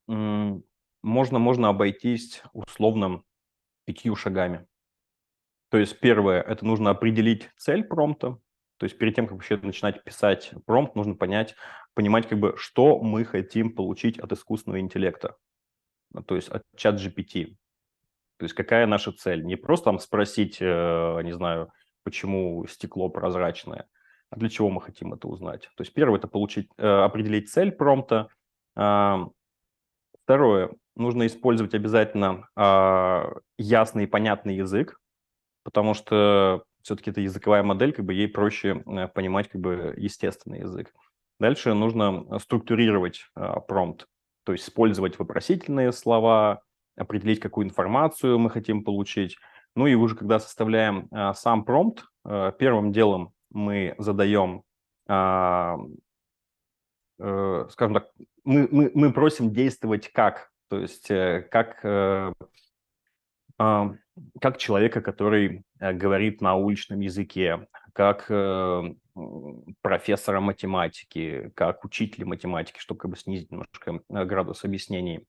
можно, 0.08 1.40
можно 1.40 1.70
обойтись 1.70 2.44
условно 2.52 3.24
пятью 3.86 4.16
шагами. 4.16 4.66
То 5.70 5.78
есть 5.78 6.00
первое, 6.00 6.42
это 6.42 6.66
нужно 6.66 6.90
определить 6.90 7.50
цель 7.58 7.84
промпта, 7.84 8.38
то 8.78 8.86
есть 8.86 8.98
перед 8.98 9.16
тем, 9.16 9.28
как 9.28 9.36
вообще 9.36 9.58
начинать 9.58 10.04
писать 10.04 10.52
промпт, 10.66 10.96
нужно 10.96 11.16
понять, 11.16 11.56
понимать, 11.94 12.28
как 12.28 12.40
бы, 12.40 12.56
что 12.58 13.00
мы 13.00 13.26
хотим 13.26 13.74
получить 13.74 14.20
от 14.20 14.32
искусственного 14.32 14.80
интеллекта, 14.80 15.36
то 16.28 16.36
есть 16.36 16.50
от 16.50 16.64
чат 16.76 16.96
GPT. 16.96 17.56
То 18.38 18.46
есть 18.46 18.56
какая 18.56 18.86
наша 18.88 19.12
цель? 19.12 19.44
Не 19.44 19.56
просто 19.56 19.86
там 19.86 20.00
спросить, 20.00 20.58
э, 20.60 21.22
не 21.24 21.34
знаю, 21.34 21.72
почему 22.04 22.66
стекло 22.68 23.10
прозрачное, 23.10 23.88
а 24.30 24.36
для 24.36 24.50
чего 24.50 24.70
мы 24.70 24.82
хотим 24.82 25.14
это 25.14 25.28
узнать. 25.28 25.70
То 25.76 25.82
есть 25.82 25.94
первое– 25.94 26.18
это 26.20 26.28
получить, 26.28 26.70
э, 26.78 26.86
определить 26.86 27.52
цель 27.52 27.72
промпта. 27.72 28.28
А, 28.76 29.28
второе– 30.24 30.72
нужно 30.96 31.26
использовать 31.26 31.74
обязательно 31.74 32.48
а, 32.56 33.34
ясный 33.58 34.04
и 34.04 34.08
понятный 34.08 34.56
язык, 34.56 35.00
потому 35.64 35.94
что 35.94 36.66
все-таки 36.84 37.12
это 37.12 37.22
языковая 37.22 37.64
модель, 37.64 37.94
как 37.94 38.06
бы 38.06 38.14
ей 38.14 38.28
проще 38.28 38.84
э, 38.86 39.08
понимать 39.08 39.50
как 39.50 39.62
бы 39.62 39.94
естественный 39.98 40.60
язык. 40.60 40.94
Дальше 41.44 41.74
нужно 41.74 42.40
структурировать 42.40 43.26
э, 43.36 43.56
промпт, 43.68 44.08
то 44.46 44.54
есть 44.54 44.64
использовать 44.64 45.20
вопросительные 45.20 45.92
слова, 45.92 46.62
определить, 46.96 47.42
какую 47.42 47.68
информацию 47.68 48.40
мы 48.40 48.50
хотим 48.50 48.86
получить. 48.86 49.36
Ну 49.76 49.86
и 49.86 49.94
уже 49.94 50.16
когда 50.16 50.40
составляем 50.40 51.10
э, 51.12 51.34
сам 51.36 51.66
промпт, 51.66 52.06
э, 52.24 52.54
первым 52.58 52.94
делом 52.94 53.34
мы 53.50 53.94
задаем, 53.98 54.64
э, 55.10 55.76
скажем 57.20 57.94
так, 57.94 58.08
мы, 58.46 58.70
мы, 58.72 58.92
мы 58.94 59.12
просим 59.12 59.52
действовать 59.52 60.14
как, 60.14 60.50
то 60.70 60.80
есть 60.80 61.12
э, 61.12 61.46
как 61.52 61.84
э, 61.84 62.32
а, 63.58 63.92
как 64.40 64.60
человека, 64.60 65.02
который 65.02 65.66
говорит 65.78 66.40
на 66.40 66.56
уличном 66.56 67.02
языке, 67.02 67.68
как 67.92 68.32
профессора 69.82 70.40
математики, 70.40 71.52
как 71.56 71.86
учителя 71.86 72.26
математики, 72.26 72.80
чтобы 72.80 73.00
как 73.00 73.12
бы 73.12 73.18
снизить 73.18 73.52
немножко 73.52 74.02
э, 74.10 74.26
градус 74.26 74.64
объяснений. 74.64 75.26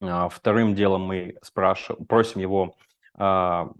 А, 0.00 0.28
вторым 0.28 0.74
делом 0.74 1.02
мы 1.02 1.36
спрашиваем, 1.42 2.04
просим 2.06 2.40
его, 2.40 2.76
а, 3.14 3.70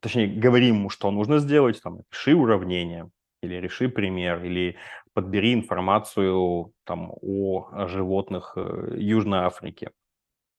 точнее, 0.00 0.26
говорим 0.26 0.76
ему, 0.76 0.90
что 0.90 1.10
нужно 1.10 1.38
сделать, 1.38 1.80
там, 1.82 2.00
реши 2.10 2.34
уравнение, 2.34 3.10
или 3.42 3.54
реши 3.56 3.88
пример, 3.88 4.44
или 4.44 4.76
подбери 5.14 5.52
информацию 5.52 6.72
там, 6.84 7.12
о 7.20 7.86
животных 7.88 8.56
Южной 8.56 9.40
Африки. 9.40 9.90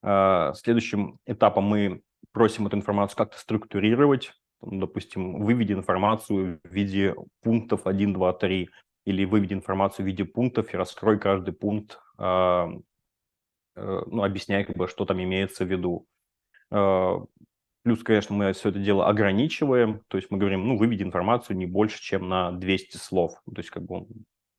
Следующим 0.02 1.18
этапом 1.26 1.64
мы 1.64 2.02
просим 2.34 2.68
эту 2.68 2.76
информацию 2.76 3.18
как-то 3.18 3.40
структурировать, 3.40 4.34
допустим, 4.66 5.44
выведи 5.44 5.74
информацию 5.74 6.60
в 6.64 6.70
виде 6.70 7.16
пунктов 7.42 7.86
1, 7.86 8.14
2, 8.14 8.34
3, 8.34 8.70
или 9.06 9.26
выведи 9.26 9.54
информацию 9.54 10.06
в 10.06 10.08
виде 10.08 10.26
пунктов 10.26 10.74
и 10.74 10.78
раскрой 10.78 11.20
каждый 11.20 11.54
пункт, 11.54 12.00
э, 12.18 12.68
э, 13.76 14.02
ну, 14.08 14.24
объясняя, 14.24 14.64
как 14.64 14.78
бы, 14.78 14.88
что 14.88 15.06
там 15.06 15.22
имеется 15.22 15.66
в 15.66 15.68
виду. 15.68 16.08
Э, 16.72 17.18
плюс, 17.84 18.02
конечно, 18.04 18.36
мы 18.36 18.54
все 18.54 18.70
это 18.70 18.80
дело 18.80 19.08
ограничиваем, 19.08 20.02
то 20.08 20.18
есть 20.18 20.32
мы 20.32 20.38
говорим, 20.38 20.68
ну, 20.68 20.78
выведи 20.78 21.04
информацию 21.04 21.58
не 21.58 21.66
больше, 21.66 22.02
чем 22.02 22.30
на 22.30 22.52
200 22.52 22.98
слов, 22.98 23.34
то 23.46 23.58
есть 23.58 23.70
как 23.70 23.84
бы 23.84 23.96
он, 23.96 24.08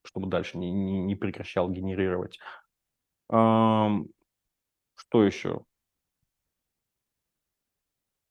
чтобы 0.04 0.28
дальше 0.28 0.58
не, 0.58 0.70
не, 0.70 0.98
не 1.02 1.16
прекращал 1.16 1.70
генерировать. 1.70 2.38
Что 3.28 4.04
еще? 5.12 5.64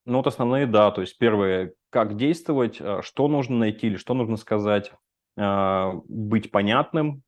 Ну, 0.06 0.18
вот 0.18 0.28
основные, 0.28 0.66
да. 0.68 0.92
То 0.92 1.02
есть 1.02 1.18
первое, 1.18 1.74
как 1.90 2.16
действовать, 2.18 2.78
э, 2.80 3.02
что 3.02 3.28
нужно 3.28 3.58
найти 3.58 3.88
или 3.88 3.98
что 3.98 4.14
нужно 4.14 4.38
сказать, 4.38 4.92
а, 5.38 5.94
быть 6.08 6.52
понятным 6.52 7.24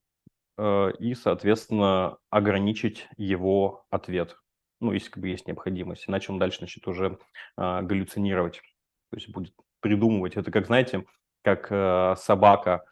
э, 0.58 0.92
и, 1.00 1.16
соответственно, 1.16 2.18
ограничить 2.30 3.08
его 3.18 3.86
ответ. 3.90 4.38
Ну, 4.82 4.92
если 4.92 5.10
как 5.10 5.22
бы 5.22 5.30
есть 5.30 5.48
необходимость. 5.48 6.06
Иначе 6.08 6.32
он 6.32 6.40
дальше 6.40 6.62
начнет 6.62 6.88
уже 6.88 7.18
галлюцинировать. 7.58 8.62
То 9.10 9.18
есть 9.18 9.30
будет 9.30 9.54
придумывать. 9.80 10.36
Это 10.36 10.52
как, 10.52 10.66
знаете, 10.66 11.06
как 11.44 11.68
э, 11.70 12.16
собака, 12.18 12.84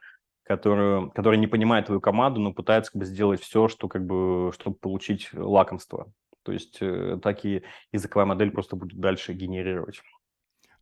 которую, 0.43 1.11
которая 1.11 1.39
не 1.39 1.47
понимает 1.47 1.87
твою 1.87 1.99
команду, 1.99 2.39
но 2.39 2.53
пытается 2.53 2.91
как 2.91 2.99
бы 2.99 3.05
сделать 3.05 3.41
все, 3.41 3.67
что 3.67 3.87
как 3.87 4.05
бы, 4.05 4.51
чтобы 4.53 4.77
получить 4.77 5.29
лакомство. 5.33 6.11
То 6.43 6.51
есть 6.51 6.77
э, 6.81 7.19
так 7.21 7.45
и 7.45 7.63
языковая 7.91 8.25
модель 8.25 8.51
просто 8.51 8.75
будет 8.75 8.99
дальше 8.99 9.33
генерировать. 9.33 10.01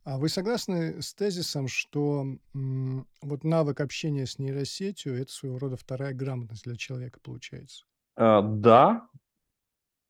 А 0.04 0.18
вы 0.18 0.28
согласны 0.28 1.00
с 1.00 1.14
тезисом, 1.14 1.68
что 1.68 2.24
м, 2.54 3.06
вот 3.20 3.44
навык 3.44 3.80
общения 3.80 4.26
с 4.26 4.38
нейросетью 4.38 5.14
это 5.14 5.32
своего 5.32 5.58
рода 5.58 5.76
вторая 5.76 6.12
грамотность 6.12 6.64
для 6.64 6.76
человека 6.76 7.20
получается? 7.22 7.84
А, 8.16 8.42
да, 8.42 9.08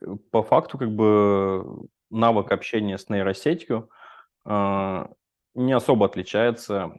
э, 0.01 0.17
по 0.31 0.43
факту 0.43 0.79
как 0.79 0.95
бы 0.95 1.88
навык 2.11 2.53
общения 2.53 2.97
с 2.97 3.09
нейросетью 3.11 3.91
а, 4.45 5.11
не 5.55 5.73
особо 5.73 6.07
отличается 6.07 6.99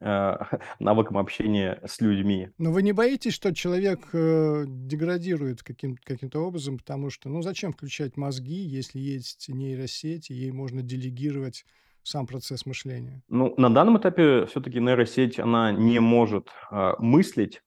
э, 0.00 0.36
навыкам 0.78 1.18
общения 1.18 1.80
с 1.86 2.00
людьми. 2.00 2.48
Но 2.58 2.72
вы 2.72 2.82
не 2.82 2.92
боитесь, 2.92 3.34
что 3.34 3.54
человек 3.54 4.08
э, 4.12 4.64
деградирует 4.66 5.62
каким- 5.62 5.96
каким-то 5.96 6.40
образом, 6.40 6.78
потому 6.78 7.10
что, 7.10 7.28
ну, 7.28 7.42
зачем 7.42 7.72
включать 7.72 8.16
мозги, 8.16 8.54
если 8.54 8.98
есть 8.98 9.48
нейросеть, 9.48 10.30
и 10.30 10.34
ей 10.34 10.52
можно 10.52 10.82
делегировать 10.82 11.64
сам 12.02 12.26
процесс 12.26 12.66
мышления? 12.66 13.22
Ну, 13.28 13.54
на 13.56 13.72
данном 13.72 13.98
этапе 13.98 14.46
все-таки 14.46 14.80
нейросеть, 14.80 15.38
она 15.38 15.72
не 15.72 16.00
может 16.00 16.48
э, 16.70 16.92
мыслить, 16.98 17.62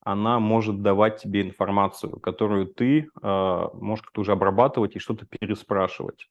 она 0.00 0.40
может 0.40 0.82
давать 0.82 1.22
тебе 1.22 1.42
информацию, 1.42 2.18
которую 2.20 2.66
ты 2.66 3.08
э, 3.22 3.64
можешь 3.74 4.04
как-то 4.04 4.20
уже 4.20 4.32
обрабатывать 4.32 4.96
и 4.96 4.98
что-то 4.98 5.26
переспрашивать. 5.26 6.28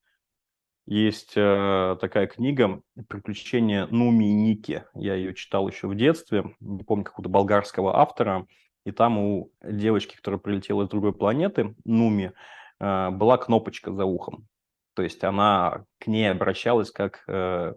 Есть 0.88 1.34
э, 1.36 1.98
такая 2.02 2.28
книга 2.28 2.82
«Приключения 3.08 3.88
Нуми 3.88 4.30
и 4.30 4.34
Ники». 4.34 4.84
Я 4.94 5.16
ее 5.16 5.34
читал 5.36 5.68
еще 5.68 5.88
в 5.88 5.96
детстве, 5.96 6.56
не 6.60 6.84
помню, 6.84 7.06
какого-то 7.06 7.30
болгарского 7.30 8.00
автора. 8.00 8.48
И 8.84 8.92
там 8.92 9.20
у 9.20 9.52
девочки, 9.64 10.16
которая 10.16 10.40
прилетела 10.40 10.84
из 10.84 10.90
другой 10.90 11.14
планеты, 11.14 11.76
Нуми, 11.86 12.32
э, 12.80 13.10
была 13.12 13.38
кнопочка 13.38 13.94
за 13.94 14.06
ухом. 14.06 14.48
То 14.96 15.04
есть 15.04 15.24
она 15.24 15.86
к 16.00 16.08
ней 16.08 16.30
обращалась 16.30 16.92
как, 16.92 17.24
э, 17.28 17.74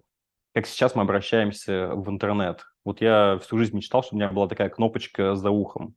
как 0.55 0.67
сейчас 0.67 0.95
мы 0.95 1.03
обращаемся 1.03 1.91
в 1.95 2.09
интернет. 2.09 2.65
Вот 2.85 3.01
я 3.01 3.39
всю 3.43 3.59
жизнь 3.59 3.77
мечтал, 3.77 4.03
чтобы 4.03 4.17
у 4.17 4.21
меня 4.21 4.33
была 4.33 4.49
такая 4.49 4.71
кнопочка 4.71 5.37
за 5.37 5.51
ухом. 5.51 5.95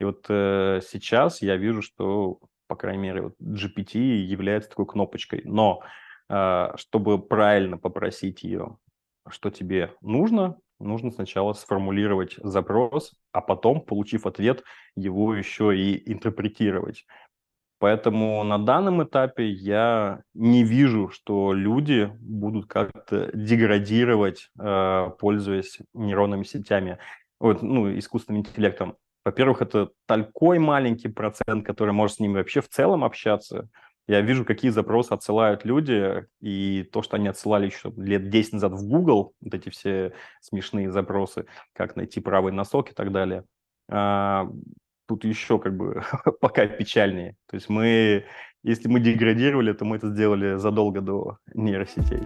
И 0.00 0.04
вот 0.04 0.26
э, 0.28 0.80
сейчас 0.86 1.42
я 1.42 1.56
вижу, 1.56 1.82
что, 1.82 2.40
по 2.66 2.76
крайней 2.76 3.02
мере, 3.02 3.22
вот 3.22 3.34
GPT 3.40 3.98
является 3.98 4.70
такой 4.70 4.86
кнопочкой. 4.86 5.42
Но 5.44 5.82
чтобы 6.28 7.18
правильно 7.18 7.78
попросить 7.78 8.42
ее, 8.42 8.78
что 9.28 9.50
тебе 9.50 9.92
нужно, 10.00 10.56
нужно 10.78 11.10
сначала 11.10 11.52
сформулировать 11.52 12.36
запрос, 12.42 13.14
а 13.32 13.40
потом, 13.40 13.80
получив 13.80 14.26
ответ, 14.26 14.64
его 14.96 15.34
еще 15.34 15.76
и 15.76 16.12
интерпретировать. 16.12 17.06
Поэтому 17.78 18.42
на 18.42 18.58
данном 18.58 19.02
этапе 19.02 19.48
я 19.50 20.22
не 20.32 20.64
вижу, 20.64 21.10
что 21.10 21.52
люди 21.52 22.10
будут 22.20 22.66
как-то 22.66 23.30
деградировать, 23.34 24.50
э, 24.58 25.10
пользуясь 25.18 25.80
нейронными 25.92 26.44
сетями, 26.44 26.98
вот, 27.38 27.60
ну, 27.60 27.96
искусственным 27.98 28.40
интеллектом. 28.40 28.96
Во-первых, 29.26 29.60
это 29.60 29.90
такой 30.06 30.58
маленький 30.58 31.08
процент, 31.08 31.66
который 31.66 31.92
может 31.92 32.16
с 32.16 32.20
ними 32.20 32.34
вообще 32.38 32.62
в 32.62 32.68
целом 32.68 33.04
общаться. 33.04 33.68
Я 34.08 34.20
вижу, 34.20 34.44
какие 34.44 34.70
запросы 34.70 35.12
отсылают 35.12 35.64
люди, 35.64 36.26
и 36.40 36.84
то, 36.92 37.02
что 37.02 37.16
они 37.16 37.26
отсылали 37.28 37.66
еще 37.66 37.92
лет 37.96 38.30
10 38.30 38.54
назад 38.54 38.72
в 38.72 38.86
Google, 38.86 39.34
вот 39.40 39.54
эти 39.54 39.68
все 39.68 40.12
смешные 40.40 40.92
запросы, 40.92 41.46
как 41.72 41.96
найти 41.96 42.20
правый 42.20 42.52
носок 42.52 42.92
и 42.92 42.94
так 42.94 43.10
далее, 43.10 43.44
а, 43.90 44.48
тут 45.06 45.24
еще 45.24 45.58
как 45.58 45.76
бы 45.76 46.04
пока 46.40 46.66
печальнее. 46.66 47.34
То 47.48 47.56
есть 47.56 47.68
мы, 47.68 48.24
если 48.62 48.88
мы 48.88 49.00
деградировали, 49.00 49.72
то 49.72 49.84
мы 49.84 49.96
это 49.96 50.08
сделали 50.10 50.56
задолго 50.56 51.00
до 51.00 51.38
нейросетей. 51.54 52.22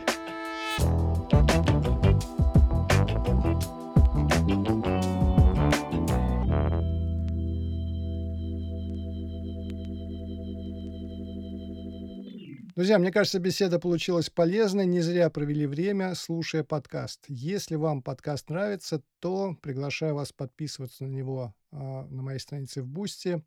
Друзья, 12.81 12.99
мне 12.99 13.13
кажется, 13.13 13.39
беседа 13.39 13.79
получилась 13.79 14.31
полезной. 14.31 14.87
Не 14.87 15.03
зря 15.03 15.29
провели 15.29 15.67
время, 15.67 16.15
слушая 16.15 16.65
подкаст. 16.65 17.23
Если 17.29 17.75
вам 17.75 18.01
подкаст 18.01 18.49
нравится, 18.49 19.03
то 19.19 19.55
приглашаю 19.61 20.15
вас 20.15 20.33
подписываться 20.33 21.05
на 21.05 21.11
него 21.11 21.55
э, 21.73 21.77
на 21.77 22.23
моей 22.23 22.39
странице 22.39 22.81
в 22.81 22.87
Boosty. 22.87 23.45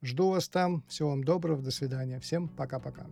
Жду 0.00 0.28
вас 0.28 0.48
там. 0.48 0.84
Всего 0.86 1.08
вам 1.08 1.24
доброго. 1.24 1.60
До 1.60 1.72
свидания. 1.72 2.20
Всем 2.20 2.46
пока-пока. 2.46 3.04